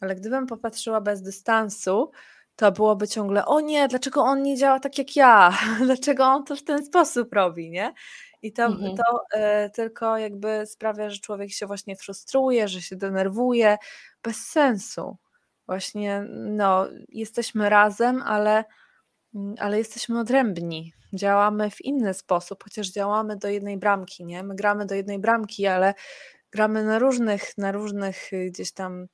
[0.00, 2.10] Ale gdybym popatrzyła bez dystansu,
[2.56, 5.58] to byłoby ciągle, o nie, dlaczego on nie działa tak jak ja?
[5.86, 7.94] Dlaczego on to w ten sposób robi, nie?
[8.42, 8.96] I to, mhm.
[8.96, 13.76] to y, tylko jakby sprawia, że człowiek się właśnie frustruje, że się denerwuje,
[14.22, 15.16] bez sensu.
[15.72, 18.64] Właśnie, no, jesteśmy razem, ale,
[19.58, 20.92] ale jesteśmy odrębni.
[21.14, 24.42] Działamy w inny sposób, chociaż działamy do jednej bramki, nie?
[24.42, 25.94] My gramy do jednej bramki, ale
[26.50, 29.06] gramy na różnych, na różnych y, gdzieś tam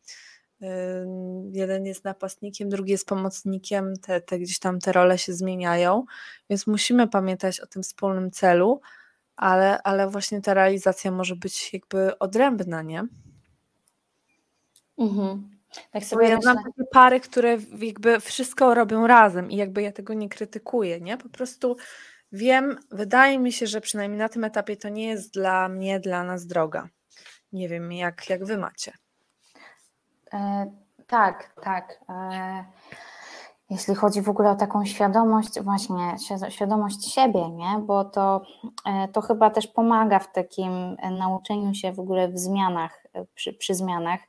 [1.52, 6.04] jeden jest napastnikiem, drugi jest pomocnikiem, te, te gdzieś tam te role się zmieniają,
[6.50, 8.80] więc musimy pamiętać o tym wspólnym celu,
[9.36, 13.06] ale, ale właśnie ta realizacja może być jakby odrębna, nie?
[14.98, 15.57] Mhm.
[15.90, 19.92] Tak sobie Bo ja znam takie pary, które jakby wszystko robią razem i jakby ja
[19.92, 21.16] tego nie krytykuję, nie?
[21.16, 21.76] Po prostu
[22.32, 26.24] wiem, wydaje mi się, że przynajmniej na tym etapie to nie jest dla mnie, dla
[26.24, 26.88] nas droga.
[27.52, 28.92] Nie wiem, jak, jak wy macie.
[30.32, 30.70] E,
[31.06, 32.00] tak, tak.
[32.08, 32.64] E,
[33.70, 36.16] jeśli chodzi w ogóle o taką świadomość, właśnie
[36.48, 37.78] świadomość siebie, nie?
[37.78, 38.42] bo to,
[38.86, 43.04] e, to chyba też pomaga w takim nauczeniu się w ogóle w zmianach,
[43.34, 44.20] przy, przy zmianach,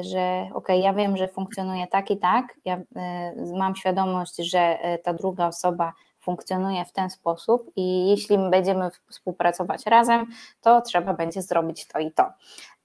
[0.00, 2.80] że ok, ja wiem, że funkcjonuje tak i tak, ja
[3.54, 10.26] mam świadomość, że ta druga osoba funkcjonuje w ten sposób i jeśli będziemy współpracować razem,
[10.60, 12.32] to trzeba będzie zrobić to i to.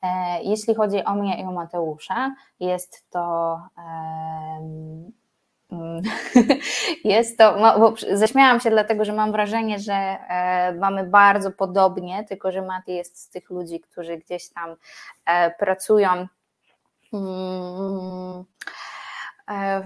[0.02, 3.60] E, jeśli chodzi o mnie i o Mateusza, jest to.
[7.04, 12.52] Jest to, bo zaśmiałam się dlatego, że mam wrażenie, że e, mamy bardzo podobnie, tylko
[12.52, 14.76] że Mati jest z tych ludzi, którzy gdzieś tam
[15.26, 16.28] e, pracują mm,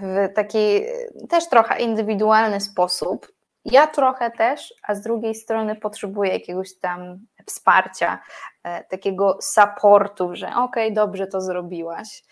[0.00, 0.80] w taki
[1.28, 3.32] też trochę indywidualny sposób.
[3.64, 8.22] Ja trochę też, a z drugiej strony potrzebuję jakiegoś tam wsparcia,
[8.64, 12.24] e, takiego supportu, że okej, okay, dobrze to zrobiłaś.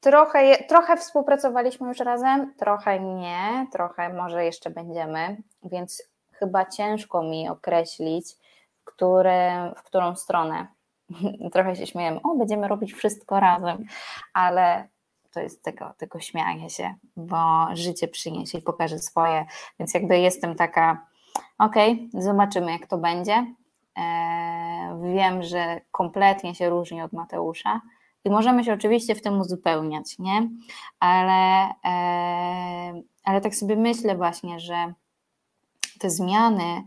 [0.00, 7.48] Trochę, trochę współpracowaliśmy już razem, trochę nie, trochę może jeszcze będziemy, więc chyba ciężko mi
[7.48, 8.36] określić,
[8.84, 10.66] które, w którą stronę.
[11.52, 13.84] Trochę się śmiejemy, o, będziemy robić wszystko razem,
[14.32, 14.88] ale
[15.30, 19.44] to jest tego, tego śmianie się, bo życie przyniesie i pokaże swoje,
[19.78, 21.10] więc jakby jestem taka
[21.58, 23.54] Okej, okay, zobaczymy jak to będzie.
[23.98, 27.80] E, wiem, że kompletnie się różni od Mateusza
[28.24, 30.48] i możemy się oczywiście w tym uzupełniać, nie?
[31.00, 34.94] Ale, e, ale tak sobie myślę właśnie, że
[35.98, 36.84] te zmiany,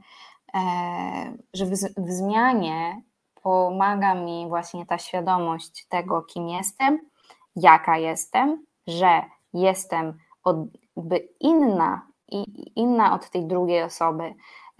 [0.53, 3.01] e, że w, w zmianie
[3.43, 6.99] pomaga mi właśnie ta świadomość tego, kim jestem,
[7.55, 9.21] jaka jestem, że
[9.53, 10.57] jestem od,
[11.39, 12.13] inna
[12.75, 14.23] inna od tej drugiej osoby,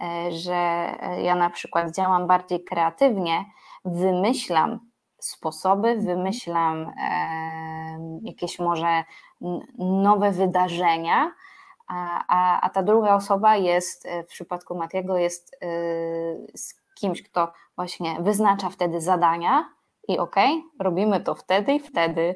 [0.02, 3.44] e, że e, ja na przykład działam bardziej kreatywnie,
[3.84, 4.80] wymyślam
[5.18, 6.92] sposoby, wymyślam
[8.22, 9.04] jakieś może
[9.78, 11.32] nowe wydarzenia,
[11.88, 15.58] a, a, a ta druga osoba jest, e, w przypadku Matiego, jest
[16.54, 19.64] z kimś, kto właśnie wyznacza wtedy zadania
[20.08, 22.34] i okay, robimy to wtedy i wtedy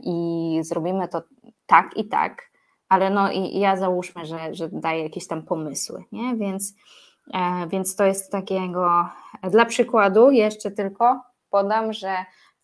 [0.00, 1.22] i zrobimy to
[1.66, 2.54] tak i tak
[2.88, 6.36] ale no i ja załóżmy, że, że daję jakieś tam pomysły, nie?
[6.36, 6.74] Więc,
[7.34, 9.08] e, więc to jest takiego,
[9.42, 12.16] dla przykładu jeszcze tylko podam, że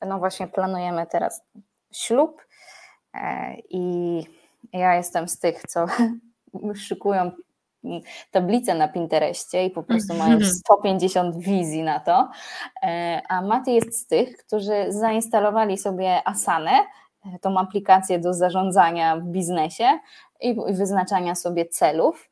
[0.06, 1.42] no właśnie planujemy teraz
[1.92, 2.42] ślub
[3.14, 4.22] e, i
[4.72, 5.86] ja jestem z tych, co
[6.86, 7.30] szykują
[8.30, 11.44] tablicę na Pinterestie i po prostu mają 150 mhm.
[11.44, 12.28] wizji na to,
[12.82, 16.72] e, a Mati jest z tych, którzy zainstalowali sobie Asanę
[17.40, 19.98] tą aplikację do zarządzania w biznesie
[20.40, 22.30] i, wyznaczania sobie celów.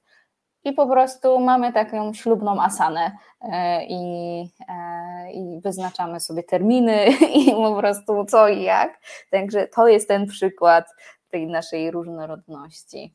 [0.64, 7.06] I po prostu mamy taką ślubną asanę e, i, e, i wyznaczamy sobie terminy
[7.46, 9.00] i po prostu co i jak.
[9.30, 10.84] Także to jest ten przykład
[11.30, 13.14] tej naszej różnorodności.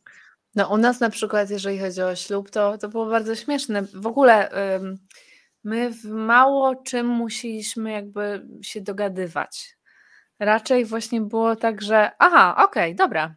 [0.55, 3.81] No u nas na przykład, jeżeli chodzi o ślub, to, to było bardzo śmieszne.
[3.81, 4.49] W ogóle
[5.63, 9.77] my w mało czym musieliśmy jakby się dogadywać.
[10.39, 13.35] Raczej właśnie było tak, że aha, okej, okay, dobra.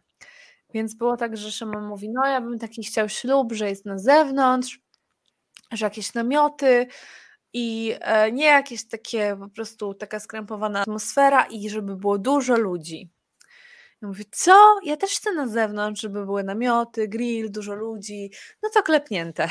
[0.73, 3.97] Więc było tak, że Szymon mówi, no ja bym taki chciał ślub, że jest na
[3.97, 4.79] zewnątrz,
[5.71, 6.87] że jakieś namioty
[7.53, 13.09] i e, nie jakieś takie po prostu taka skrępowana atmosfera i żeby było dużo ludzi.
[14.01, 14.79] Ja mówię, co?
[14.83, 18.31] Ja też chcę na zewnątrz, żeby były namioty, grill, dużo ludzi.
[18.63, 19.47] No to klepnięte.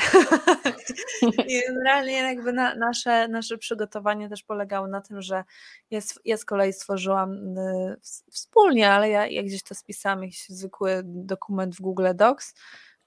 [1.47, 5.43] I generalnie jakby na, nasze, nasze przygotowanie też polegało na tym, że
[5.91, 7.97] ja, ja z kolei stworzyłam y,
[8.31, 12.53] wspólnie, ale ja, ja gdzieś to spisałam, jakiś zwykły dokument w Google Docs,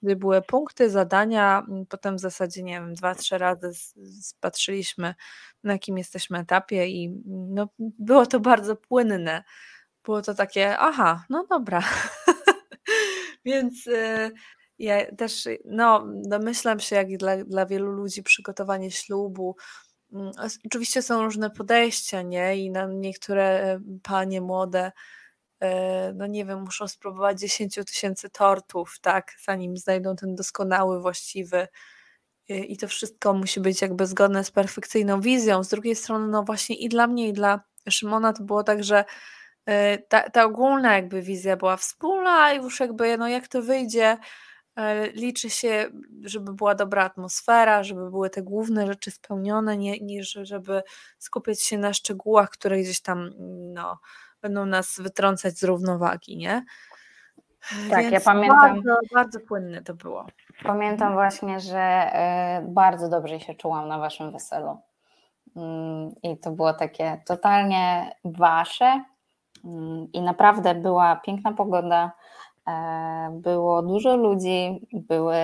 [0.01, 3.71] gdzie były punkty, zadania, potem w zasadzie, nie wiem, dwa, trzy razy
[4.21, 5.15] spatrzyliśmy,
[5.63, 9.43] na jakim jesteśmy etapie i no, było to bardzo płynne.
[10.05, 11.83] Było to takie, aha, no dobra.
[13.45, 14.31] Więc y,
[14.79, 19.55] ja też, no, domyślam się, jak dla, dla wielu ludzi przygotowanie ślubu,
[20.13, 20.31] mm,
[20.65, 22.57] Oczywiście są różne podejścia, nie?
[22.57, 24.91] I na niektóre panie młode
[25.61, 31.67] E, no nie wiem, muszą spróbować 10 tysięcy tortów, tak, zanim znajdą ten doskonały, właściwy.
[32.49, 35.63] E, I to wszystko musi być jakby zgodne z perfekcyjną wizją.
[35.63, 38.97] Z drugiej strony, no właśnie i dla mnie, i dla Szymona to było tak, że
[38.99, 39.05] e,
[40.07, 44.17] ta, ta ogólna jakby wizja była wspólna i już jakby, no jak to wyjdzie,
[45.13, 45.85] liczy się,
[46.23, 50.83] żeby była dobra atmosfera, żeby były te główne rzeczy spełnione, nie, niż żeby
[51.17, 53.29] skupiać się na szczegółach, które gdzieś tam,
[53.73, 53.99] no,
[54.41, 56.65] będą nas wytrącać z równowagi, nie?
[57.89, 58.59] Tak, Więc ja pamiętam.
[58.59, 60.25] Bardzo, bardzo płynne to było.
[60.63, 64.77] Pamiętam właśnie, że e, bardzo dobrze się czułam na waszym weselu.
[65.55, 69.03] Mm, I to było takie totalnie wasze.
[70.13, 72.11] I naprawdę była piękna pogoda.
[72.67, 75.37] E, było dużo ludzi, były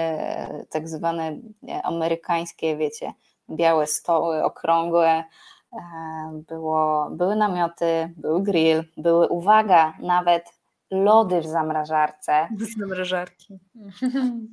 [0.69, 1.37] tak zwane
[1.83, 3.13] amerykańskie, wiecie,
[3.49, 5.23] białe stoły, okrągłe,
[5.73, 10.56] E, było, były namioty, był grill, były, uwaga, nawet
[10.91, 12.47] lody w zamrażarce.
[12.57, 13.59] Z zamrażarki.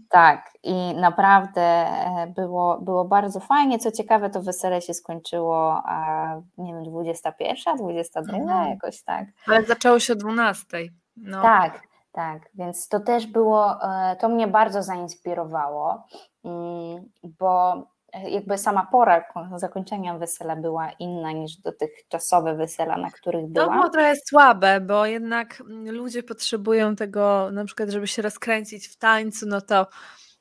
[0.09, 3.78] Tak, i naprawdę e, było, było bardzo fajnie.
[3.78, 6.26] Co ciekawe, to wesele się skończyło, a
[6.59, 8.70] nie wiem, 21, 22, mhm.
[8.70, 9.24] jakoś tak.
[9.47, 10.78] Ale zaczęło się o 12.
[11.16, 11.43] No.
[11.43, 11.80] Tak,
[12.12, 16.07] tak, więc to też było, e, to mnie bardzo zainspirowało,
[16.45, 17.05] mm,
[17.39, 17.87] bo
[18.28, 19.24] jakby sama pora
[19.56, 23.66] zakończenia wesela była inna niż dotychczasowe wesela, na których była.
[23.66, 28.96] To było trochę słabe, bo jednak ludzie potrzebują tego, na przykład, żeby się rozkręcić w
[28.96, 29.86] tańcu, no to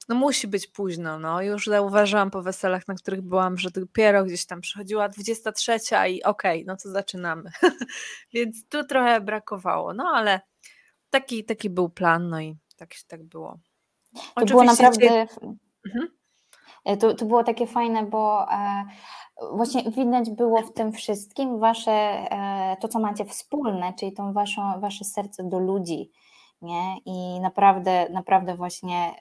[0.09, 1.19] no musi być późno.
[1.19, 1.41] No.
[1.41, 5.71] Już zauważyłam po weselach, na których byłam, że dopiero gdzieś tam przychodziła 23
[6.09, 7.51] i okej, okay, no to zaczynamy.
[8.34, 10.41] Więc tu trochę brakowało, no ale
[11.09, 13.59] taki, taki był plan, no i tak, tak było.
[14.13, 15.26] To Oczywiście było naprawdę...
[15.86, 16.22] Mhm.
[16.86, 18.84] E, to, to było takie fajne, bo e,
[19.51, 24.79] właśnie widać było w tym wszystkim wasze, e, to co macie wspólne, czyli to waszą,
[24.79, 26.11] wasze serce do ludzi,
[26.61, 26.97] nie?
[27.05, 29.13] I naprawdę, naprawdę właśnie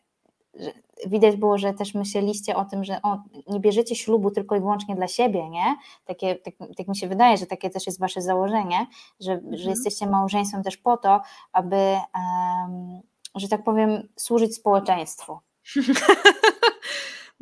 [1.07, 4.95] widać było, że też myśleliście o tym, że o, nie bierzecie ślubu tylko i wyłącznie
[4.95, 5.77] dla siebie, nie?
[6.05, 8.87] Takie, tak, tak mi się wydaje, że takie też jest wasze założenie,
[9.21, 9.57] że, mhm.
[9.57, 11.21] że jesteście małżeństwem też po to,
[11.53, 13.01] aby, um,
[13.35, 15.39] że tak powiem, służyć społeczeństwu.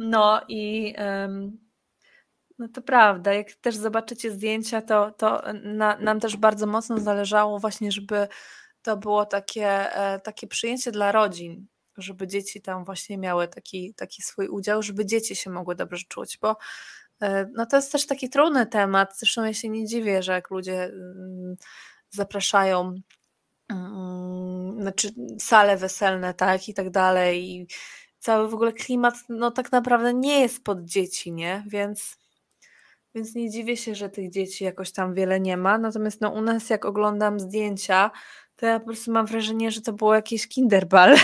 [0.02, 0.94] No i
[2.58, 7.58] no to prawda, jak też zobaczycie zdjęcia, to, to na, nam też bardzo mocno zależało
[7.58, 8.28] właśnie, żeby
[8.82, 14.22] to było takie, e, takie przyjęcie dla rodzin, żeby dzieci tam właśnie miały taki, taki
[14.22, 16.56] swój udział, żeby dzieci się mogły dobrze czuć, bo
[17.22, 20.50] e, no to jest też taki trudny temat, zresztą ja się nie dziwię, że jak
[20.50, 21.56] ludzie mm,
[22.10, 22.94] zapraszają
[23.68, 27.66] mm, znaczy sale weselne, tak i tak dalej i
[28.20, 31.64] cały w ogóle klimat no tak naprawdę nie jest pod dzieci, nie?
[31.66, 32.18] Więc,
[33.14, 35.78] więc nie dziwię się, że tych dzieci jakoś tam wiele nie ma.
[35.78, 38.10] Natomiast no u nas jak oglądam zdjęcia,
[38.56, 41.16] to ja po prostu mam wrażenie, że to było jakieś kinderball.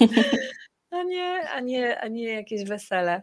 [0.90, 3.22] a, nie, a, nie, a nie jakieś wesele.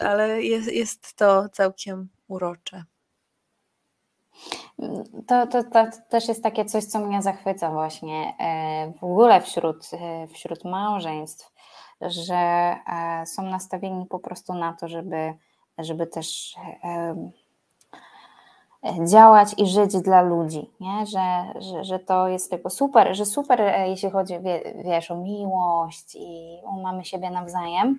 [0.00, 2.84] Ale jest, jest to całkiem urocze.
[5.26, 9.90] To, to, to, też jest takie coś, co mnie zachwyca właśnie e, w ogóle wśród,
[9.92, 11.52] e, wśród małżeństw,
[12.00, 15.34] że e, są nastawieni po prostu na to, żeby,
[15.78, 16.56] żeby też
[19.04, 21.06] działać i żyć dla ludzi, nie?
[21.06, 24.34] Że, że, że to jest tylko super, że super, jeśli chodzi
[24.84, 27.98] wiesz, o miłość i o mamy siebie nawzajem,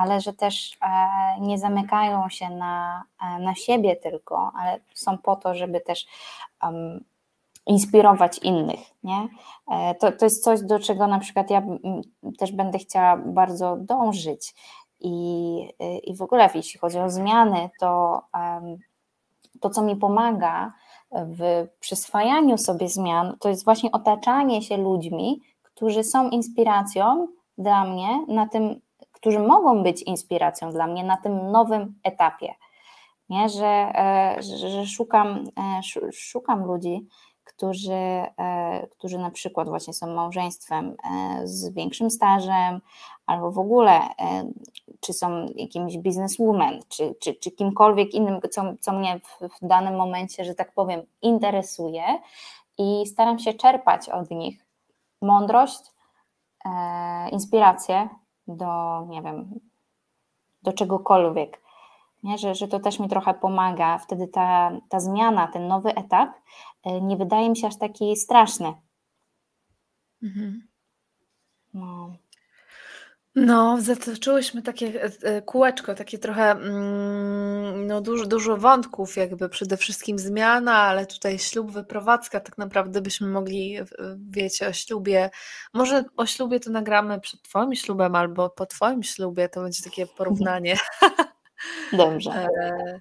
[0.00, 5.36] ale że też e, nie zamykają się na, e, na siebie tylko, ale są po
[5.36, 6.06] to, żeby też
[6.62, 7.04] um,
[7.66, 8.80] inspirować innych.
[9.02, 9.28] Nie?
[9.70, 11.62] E, to, to jest coś, do czego na przykład ja
[12.38, 14.54] też będę chciała bardzo dążyć.
[15.02, 15.68] I,
[16.04, 18.22] i w ogóle, jeśli chodzi o zmiany, to
[19.60, 20.72] to, co mi pomaga
[21.12, 27.28] w przyswajaniu sobie zmian, to jest właśnie otaczanie się ludźmi, którzy są inspiracją
[27.58, 28.80] dla mnie na tym
[29.20, 32.54] którzy mogą być inspiracją dla mnie na tym nowym etapie.
[33.28, 33.48] Nie?
[33.48, 37.06] Że, e, że, szukam, e, szukam ludzi,
[37.44, 37.92] którzy,
[38.38, 40.96] e, którzy na przykład właśnie są małżeństwem
[41.44, 42.80] z większym stażem,
[43.26, 44.00] albo w ogóle
[45.00, 49.96] czy są jakimś bizneswoman, czy, czy, czy kimkolwiek innym, co, co mnie w, w danym
[49.96, 52.04] momencie, że tak powiem, interesuje
[52.78, 54.66] i staram się czerpać od nich
[55.22, 55.80] mądrość,
[57.32, 58.08] inspirację
[58.56, 59.60] do, nie wiem,
[60.62, 61.60] do czegokolwiek
[62.22, 62.38] nie?
[62.38, 63.98] Że, że to też mi trochę pomaga.
[63.98, 66.30] Wtedy ta, ta zmiana, ten nowy etap
[66.84, 68.74] e, nie wydaje mi się aż taki straszny.
[70.22, 70.68] Mhm.
[71.74, 72.12] No.
[73.34, 79.76] No, zatoczyłyśmy takie e, e, kółeczko, takie trochę mm, no, dużo, dużo wątków, jakby przede
[79.76, 83.78] wszystkim zmiana, ale tutaj ślub, wyprowadzka, tak naprawdę byśmy mogli,
[84.30, 85.30] wiecie, o ślubie,
[85.74, 90.06] może o ślubie to nagramy przed Twoim ślubem albo po Twoim ślubie, to będzie takie
[90.06, 90.76] porównanie.
[91.92, 92.30] Dobrze.
[92.30, 93.00] E,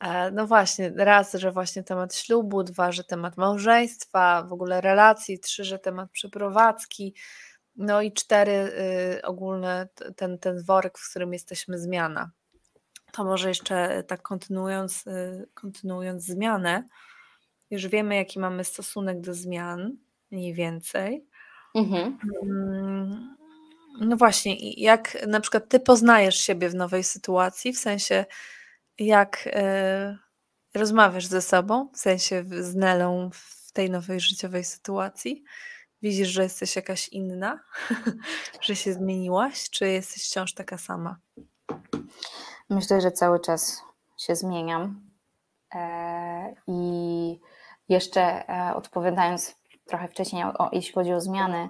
[0.00, 5.38] e, no właśnie, raz, że właśnie temat ślubu, dwa, że temat małżeństwa, w ogóle relacji,
[5.38, 7.14] trzy, że temat przeprowadzki,
[7.80, 12.30] no i cztery, y, ogólny ten, ten worek, w którym jesteśmy zmiana.
[13.12, 16.88] To może jeszcze tak kontynuując, y, kontynuując zmianę,
[17.70, 19.96] już wiemy, jaki mamy stosunek do zmian,
[20.30, 21.26] mniej więcej.
[21.74, 22.18] Mhm.
[22.42, 23.36] Mm,
[24.00, 28.24] no właśnie, jak na przykład ty poznajesz siebie w nowej sytuacji, w sensie
[28.98, 35.44] jak y, rozmawiasz ze sobą, w sensie z Nelą w tej nowej życiowej sytuacji,
[36.02, 37.60] widzisz, że jesteś jakaś inna,
[38.60, 41.16] że się zmieniłaś, czy jesteś wciąż taka sama?
[42.70, 43.82] Myślę, że cały czas
[44.18, 45.00] się zmieniam.
[45.74, 47.40] E, I
[47.88, 51.68] jeszcze e, odpowiadając trochę wcześniej, o, jeśli chodzi o zmiany,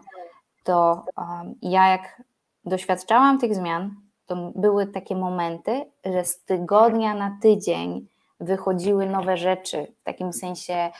[0.64, 2.22] to um, ja jak
[2.64, 3.94] doświadczałam tych zmian,
[4.26, 8.08] to były takie momenty, że z tygodnia na tydzień
[8.40, 10.90] wychodziły nowe rzeczy, w takim sensie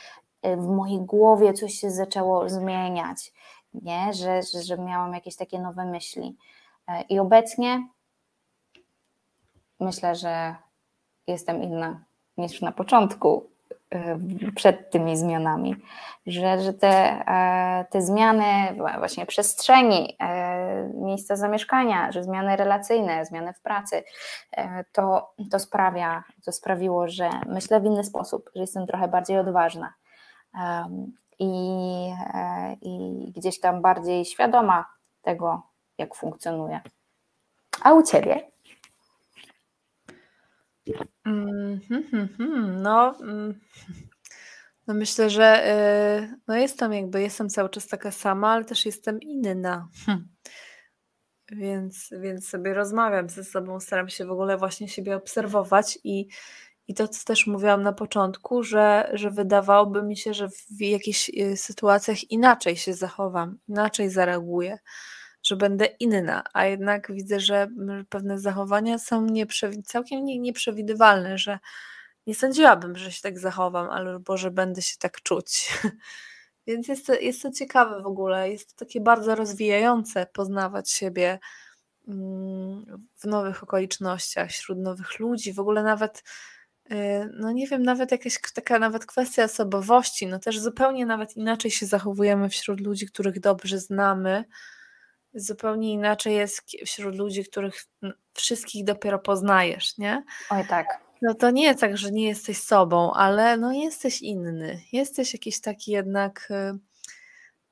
[0.43, 3.33] w mojej głowie coś się zaczęło zmieniać,
[3.73, 4.13] nie?
[4.13, 6.37] Że, że, że miałam jakieś takie nowe myśli.
[6.87, 7.87] E, I obecnie
[9.79, 10.55] myślę, że
[11.27, 12.03] jestem inna
[12.37, 13.51] niż na początku
[13.95, 15.75] Y, przed tymi zmianami,
[16.25, 23.53] że, że te, e, te zmiany właśnie przestrzeni, e, miejsca zamieszkania, że zmiany relacyjne, zmiany
[23.53, 24.03] w pracy,
[24.91, 29.93] to, to sprawia, to sprawiło, że myślę w inny sposób, że jestem trochę bardziej odważna
[31.39, 31.49] i,
[32.81, 34.85] i gdzieś tam bardziej świadoma
[35.21, 35.61] tego,
[35.97, 36.81] jak funkcjonuje.
[37.81, 38.51] A u Ciebie?
[41.23, 42.81] Hmm, hmm, hmm.
[42.81, 43.59] No, mm,
[44.87, 45.67] no myślę, że
[46.23, 49.87] y, no jestem jakby, jestem cały czas taka sama, ale też jestem inna.
[50.05, 50.27] Hm.
[51.51, 56.27] Więc, więc sobie rozmawiam ze sobą, staram się w ogóle właśnie siebie obserwować i,
[56.91, 61.29] i to, co też mówiłam na początku, że, że wydawałoby mi się, że w jakichś
[61.29, 64.77] y, sytuacjach inaczej się zachowam, inaczej zareaguję
[65.43, 67.67] że będę inna, a jednak widzę, że
[68.09, 71.59] pewne zachowania są nieprzewi- całkiem nie, nieprzewidywalne, że
[72.27, 75.69] nie sądziłabym, że się tak zachowam, albo że będę się tak czuć.
[76.67, 81.39] Więc jest to, jest to ciekawe w ogóle, jest to takie bardzo rozwijające poznawać siebie
[82.07, 86.23] mm, w nowych okolicznościach, wśród nowych ludzi, w ogóle nawet
[87.33, 91.85] no nie wiem, nawet jakaś taka nawet kwestia osobowości, no też zupełnie nawet inaczej się
[91.85, 94.43] zachowujemy wśród ludzi, których dobrze znamy,
[95.33, 97.85] zupełnie inaczej jest wśród ludzi, których
[98.33, 100.23] wszystkich dopiero poznajesz, nie?
[100.49, 100.87] Oj tak.
[101.21, 104.81] No to nie jest tak, że nie jesteś sobą, ale no jesteś inny.
[104.91, 106.79] Jesteś jakiś taki jednak, y,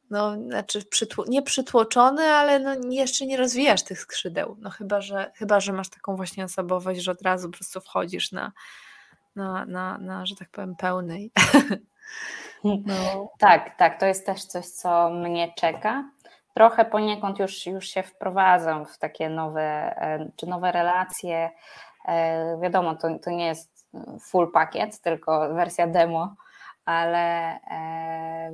[0.10, 4.58] no znaczy przytło, nie przytłoczony, ale no jeszcze nie rozwijasz tych skrzydeł.
[4.60, 8.32] No chyba, że, chyba, że masz taką właśnie osobowość, że od razu po prostu wchodzisz
[8.32, 8.52] na,
[9.40, 11.32] na, na, na że tak powiem, pełnej.
[12.64, 13.30] No.
[13.40, 16.04] Tak, tak, to jest też coś, co mnie czeka
[16.60, 19.62] trochę poniekąd już, już się wprowadzam w takie nowe,
[20.02, 21.50] e, czy nowe relacje.
[22.08, 23.88] E, wiadomo, to, to nie jest
[24.22, 26.36] full pakiet, tylko wersja demo,
[26.86, 27.20] ale
[27.72, 28.52] e,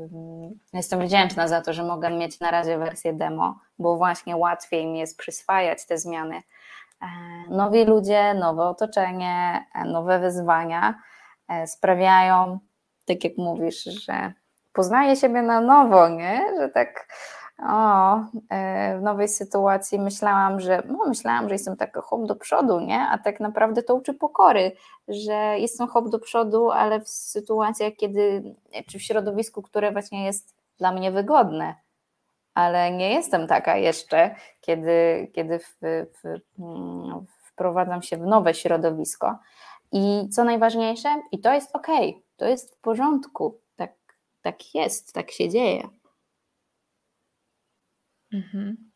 [0.73, 4.99] jestem wdzięczna za to, że mogę mieć na razie wersję demo, bo właśnie łatwiej mi
[4.99, 6.41] jest przyswajać te zmiany.
[7.49, 10.95] Nowi ludzie, nowe otoczenie, nowe wyzwania
[11.65, 12.59] sprawiają,
[13.05, 14.33] tak jak mówisz, że
[14.73, 16.45] poznaję siebie na nowo, nie?
[16.59, 17.07] Że tak
[17.63, 18.19] o,
[18.49, 22.99] e, w nowej sytuacji myślałam, że no, myślałam, że jestem taka hop do przodu, nie?
[22.99, 24.71] A tak naprawdę to uczy pokory,
[25.07, 28.55] że jestem hop do przodu, ale w sytuacjach, kiedy,
[28.87, 31.75] czy w środowisku, które właśnie jest dla mnie wygodne,
[32.55, 39.39] ale nie jestem taka jeszcze, kiedy, kiedy w, w, mm, wprowadzam się w nowe środowisko.
[39.91, 41.87] I co najważniejsze, i to jest ok,
[42.37, 43.59] to jest w porządku,
[44.45, 45.89] tak jest, tak się dzieje.
[48.33, 48.91] Mhm.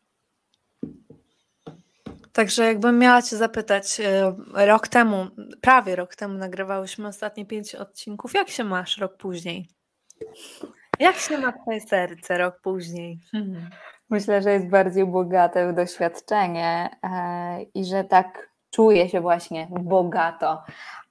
[2.32, 4.34] Także jakbym miała Cię zapytać, e,
[4.66, 5.26] rok temu,
[5.60, 8.34] prawie rok temu nagrywałyśmy ostatnie pięć odcinków.
[8.34, 9.68] Jak się masz rok później?
[11.00, 13.18] Jak się ma Twoje serce rok później?
[13.34, 13.70] Mhm.
[14.10, 20.62] Myślę, że jest bardziej bogate w doświadczenie e, i że tak czuję się właśnie bogato.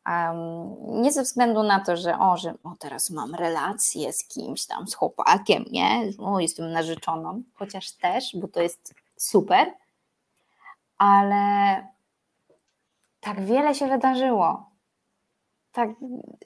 [0.07, 4.65] Um, nie ze względu na to, że o, że o, teraz mam relację z kimś
[4.65, 6.01] tam, z chłopakiem, nie?
[6.19, 9.73] O, jestem narzeczoną, chociaż też, bo to jest super,
[10.97, 11.43] ale
[13.19, 14.68] tak wiele się wydarzyło.
[15.79, 15.89] Tak,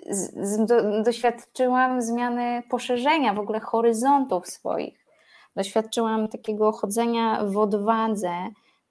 [0.10, 5.06] z, do, doświadczyłam zmiany poszerzenia w ogóle horyzontów swoich.
[5.56, 8.34] Doświadczyłam takiego chodzenia w odwadze,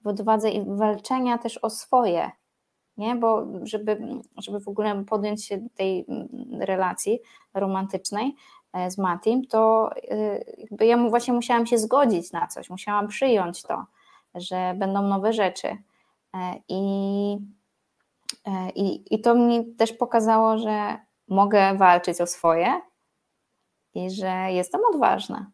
[0.01, 2.31] w odwadze i walczenia też o swoje
[2.97, 3.15] nie?
[3.15, 6.05] Bo żeby, żeby w ogóle podjąć się tej
[6.59, 7.19] relacji
[7.53, 8.35] romantycznej
[8.73, 13.63] e, z Matim, to e, jakby ja właśnie musiałam się zgodzić na coś, musiałam przyjąć
[13.63, 13.85] to,
[14.35, 15.67] że będą nowe rzeczy.
[16.33, 17.37] E, I,
[18.75, 22.81] i, i to mi też pokazało, że mogę walczyć o swoje
[23.93, 25.51] i że jestem odważna.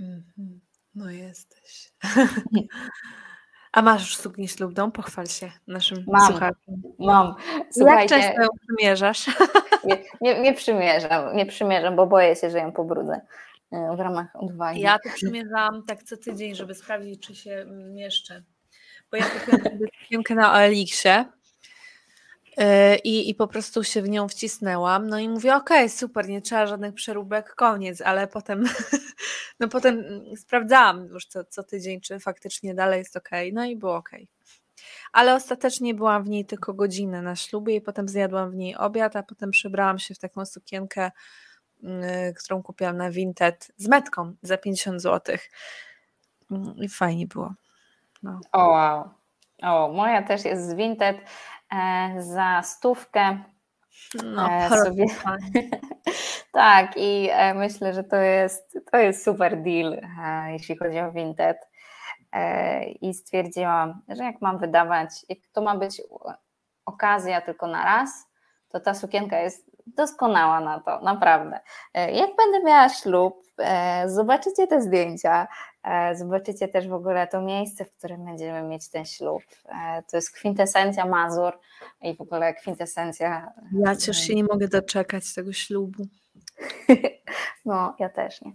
[0.00, 0.60] Mhm.
[0.94, 1.92] No jesteś.
[3.72, 4.90] A masz już suknię ślubną?
[4.90, 6.82] Pochwal się naszym mam, słuchaczom.
[6.98, 7.34] Mam.
[7.70, 9.26] Słuchajcie, Jak często ją przymierzasz?
[9.84, 13.20] Nie, nie, nie, przymierzam, nie przymierzam, bo boję się, że ją pobrudzę
[13.72, 14.80] e, w ramach odwagi.
[14.80, 18.42] Ja to przymierzam tak co tydzień, żeby sprawdzić, czy się mieszczę.
[19.12, 21.24] Bo ja kupiłam sukienkę na OLX-ie
[22.56, 25.08] E, I, I po prostu się w nią wcisnęłam.
[25.08, 28.64] No i mówię, okej, okay, super, nie trzeba żadnych przeróbek, koniec, ale potem,
[29.60, 30.04] no potem
[30.36, 33.28] sprawdzałam już co, co tydzień, czy faktycznie dalej jest ok.
[33.52, 34.10] No i było ok.
[35.12, 39.16] Ale ostatecznie byłam w niej tylko godzinę na ślubie i potem zjadłam w niej obiad,
[39.16, 41.10] a potem przebrałam się w taką sukienkę,
[41.82, 41.90] yy,
[42.38, 45.36] którą kupiłam na Vinted z metką za 50 zł.
[46.50, 47.54] Mm, I fajnie było.
[48.22, 48.40] No.
[48.52, 49.10] O wow.
[49.62, 51.16] O, moja też jest z Vinted.
[51.72, 53.38] E, za stówkę.
[54.24, 55.04] No, e, sobie...
[56.52, 60.00] tak, i e, myślę, że to jest, to jest super deal,
[60.46, 61.56] jeśli chodzi o Vinted.
[63.00, 66.02] I stwierdziłam, że jak mam wydawać, jak to ma być
[66.86, 68.26] okazja tylko na raz,
[68.68, 71.60] to ta sukienka jest doskonała na to, naprawdę.
[71.94, 73.42] Jak będę miała ślub,
[74.06, 75.48] zobaczycie te zdjęcia,
[76.14, 79.42] zobaczycie też w ogóle to miejsce, w którym będziemy mieć ten ślub.
[79.68, 81.52] E, to jest kwintesencja Mazur
[82.02, 83.52] i w ogóle kwintesencja.
[83.72, 86.06] Ja też się nie mogę doczekać tego ślubu.
[87.64, 88.52] No, ja też nie.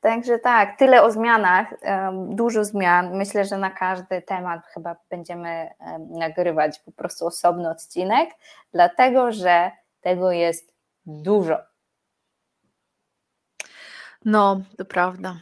[0.00, 1.74] Także tak, tyle o zmianach,
[2.28, 3.16] dużo zmian.
[3.16, 5.70] Myślę, że na każdy temat chyba będziemy
[6.10, 8.30] nagrywać po prostu osobny odcinek,
[8.72, 9.70] dlatego że
[10.00, 10.74] tego jest
[11.06, 11.58] dużo.
[14.24, 15.36] No, to prawda.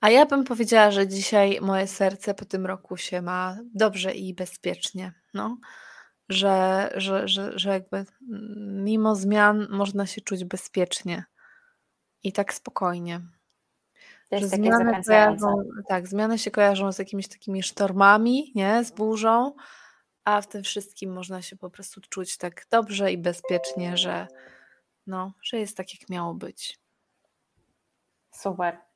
[0.00, 4.34] A ja bym powiedziała, że dzisiaj moje serce po tym roku się ma dobrze i
[4.34, 5.12] bezpiecznie.
[5.34, 5.58] No.
[6.28, 8.04] Że, że, że, że jakby
[8.56, 11.24] mimo zmian można się czuć bezpiecznie
[12.22, 13.20] i tak spokojnie.
[14.32, 18.84] Że zmiany, kojarzą, tak, zmiany się kojarzą z jakimiś takimi sztormami, nie?
[18.84, 19.54] z burzą,
[20.24, 24.26] a w tym wszystkim można się po prostu czuć tak dobrze i bezpiecznie, że,
[25.06, 26.78] no, że jest tak, jak miało być.
[28.34, 28.89] Super.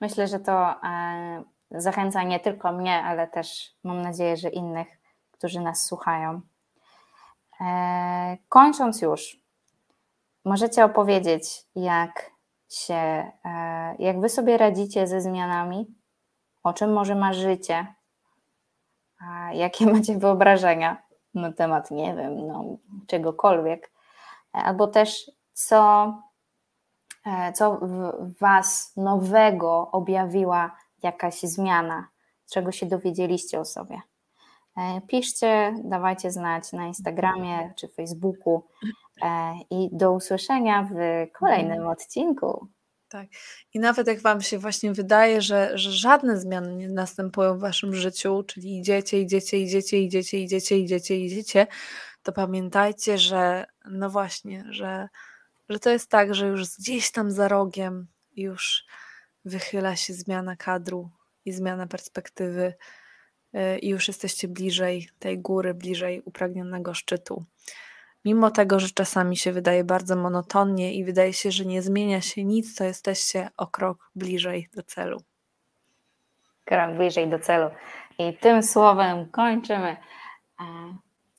[0.00, 4.88] Myślę, że to e, zachęca nie tylko mnie, ale też mam nadzieję, że innych,
[5.30, 6.40] którzy nas słuchają.
[7.60, 9.40] E, kończąc już,
[10.44, 12.30] możecie opowiedzieć, jak
[12.68, 15.94] się, e, jak wy sobie radzicie ze zmianami,
[16.62, 17.94] o czym może marzycie,
[19.52, 21.02] jakie macie wyobrażenia
[21.34, 22.64] na temat, nie wiem, no,
[23.06, 23.90] czegokolwiek,
[24.52, 26.12] albo też co
[27.54, 32.08] co w Was nowego objawiła jakaś zmiana,
[32.50, 34.00] czego się dowiedzieliście o sobie.
[34.76, 38.62] E, piszcie, dawajcie znać na Instagramie czy Facebooku
[39.22, 40.94] e, i do usłyszenia w
[41.38, 41.88] kolejnym mhm.
[41.88, 42.68] odcinku.
[43.08, 43.26] Tak.
[43.74, 47.94] I nawet jak Wam się właśnie wydaje, że, że żadne zmiany nie następują w Waszym
[47.94, 51.66] życiu, czyli idziecie, idziecie, idziecie, idziecie, idziecie, idziecie, idziecie,
[52.22, 55.08] to pamiętajcie, że no właśnie, że
[55.70, 58.06] że to jest tak, że już gdzieś tam za rogiem
[58.36, 58.84] już
[59.44, 61.10] wychyla się zmiana kadru
[61.44, 62.74] i zmiana perspektywy
[63.54, 67.44] y, i już jesteście bliżej tej góry, bliżej upragnionego szczytu.
[68.24, 72.44] Mimo tego, że czasami się wydaje bardzo monotonnie i wydaje się, że nie zmienia się
[72.44, 75.22] nic, to jesteście o krok bliżej do celu.
[76.64, 77.70] Krok bliżej do celu.
[78.18, 79.96] I tym słowem kończymy.
[80.60, 80.64] E,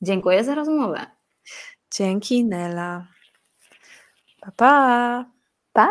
[0.02, 1.06] dziękuję za rozmowę.
[1.92, 3.11] Dzięki, Nela.
[4.42, 5.32] 爸爸
[5.72, 5.88] 爸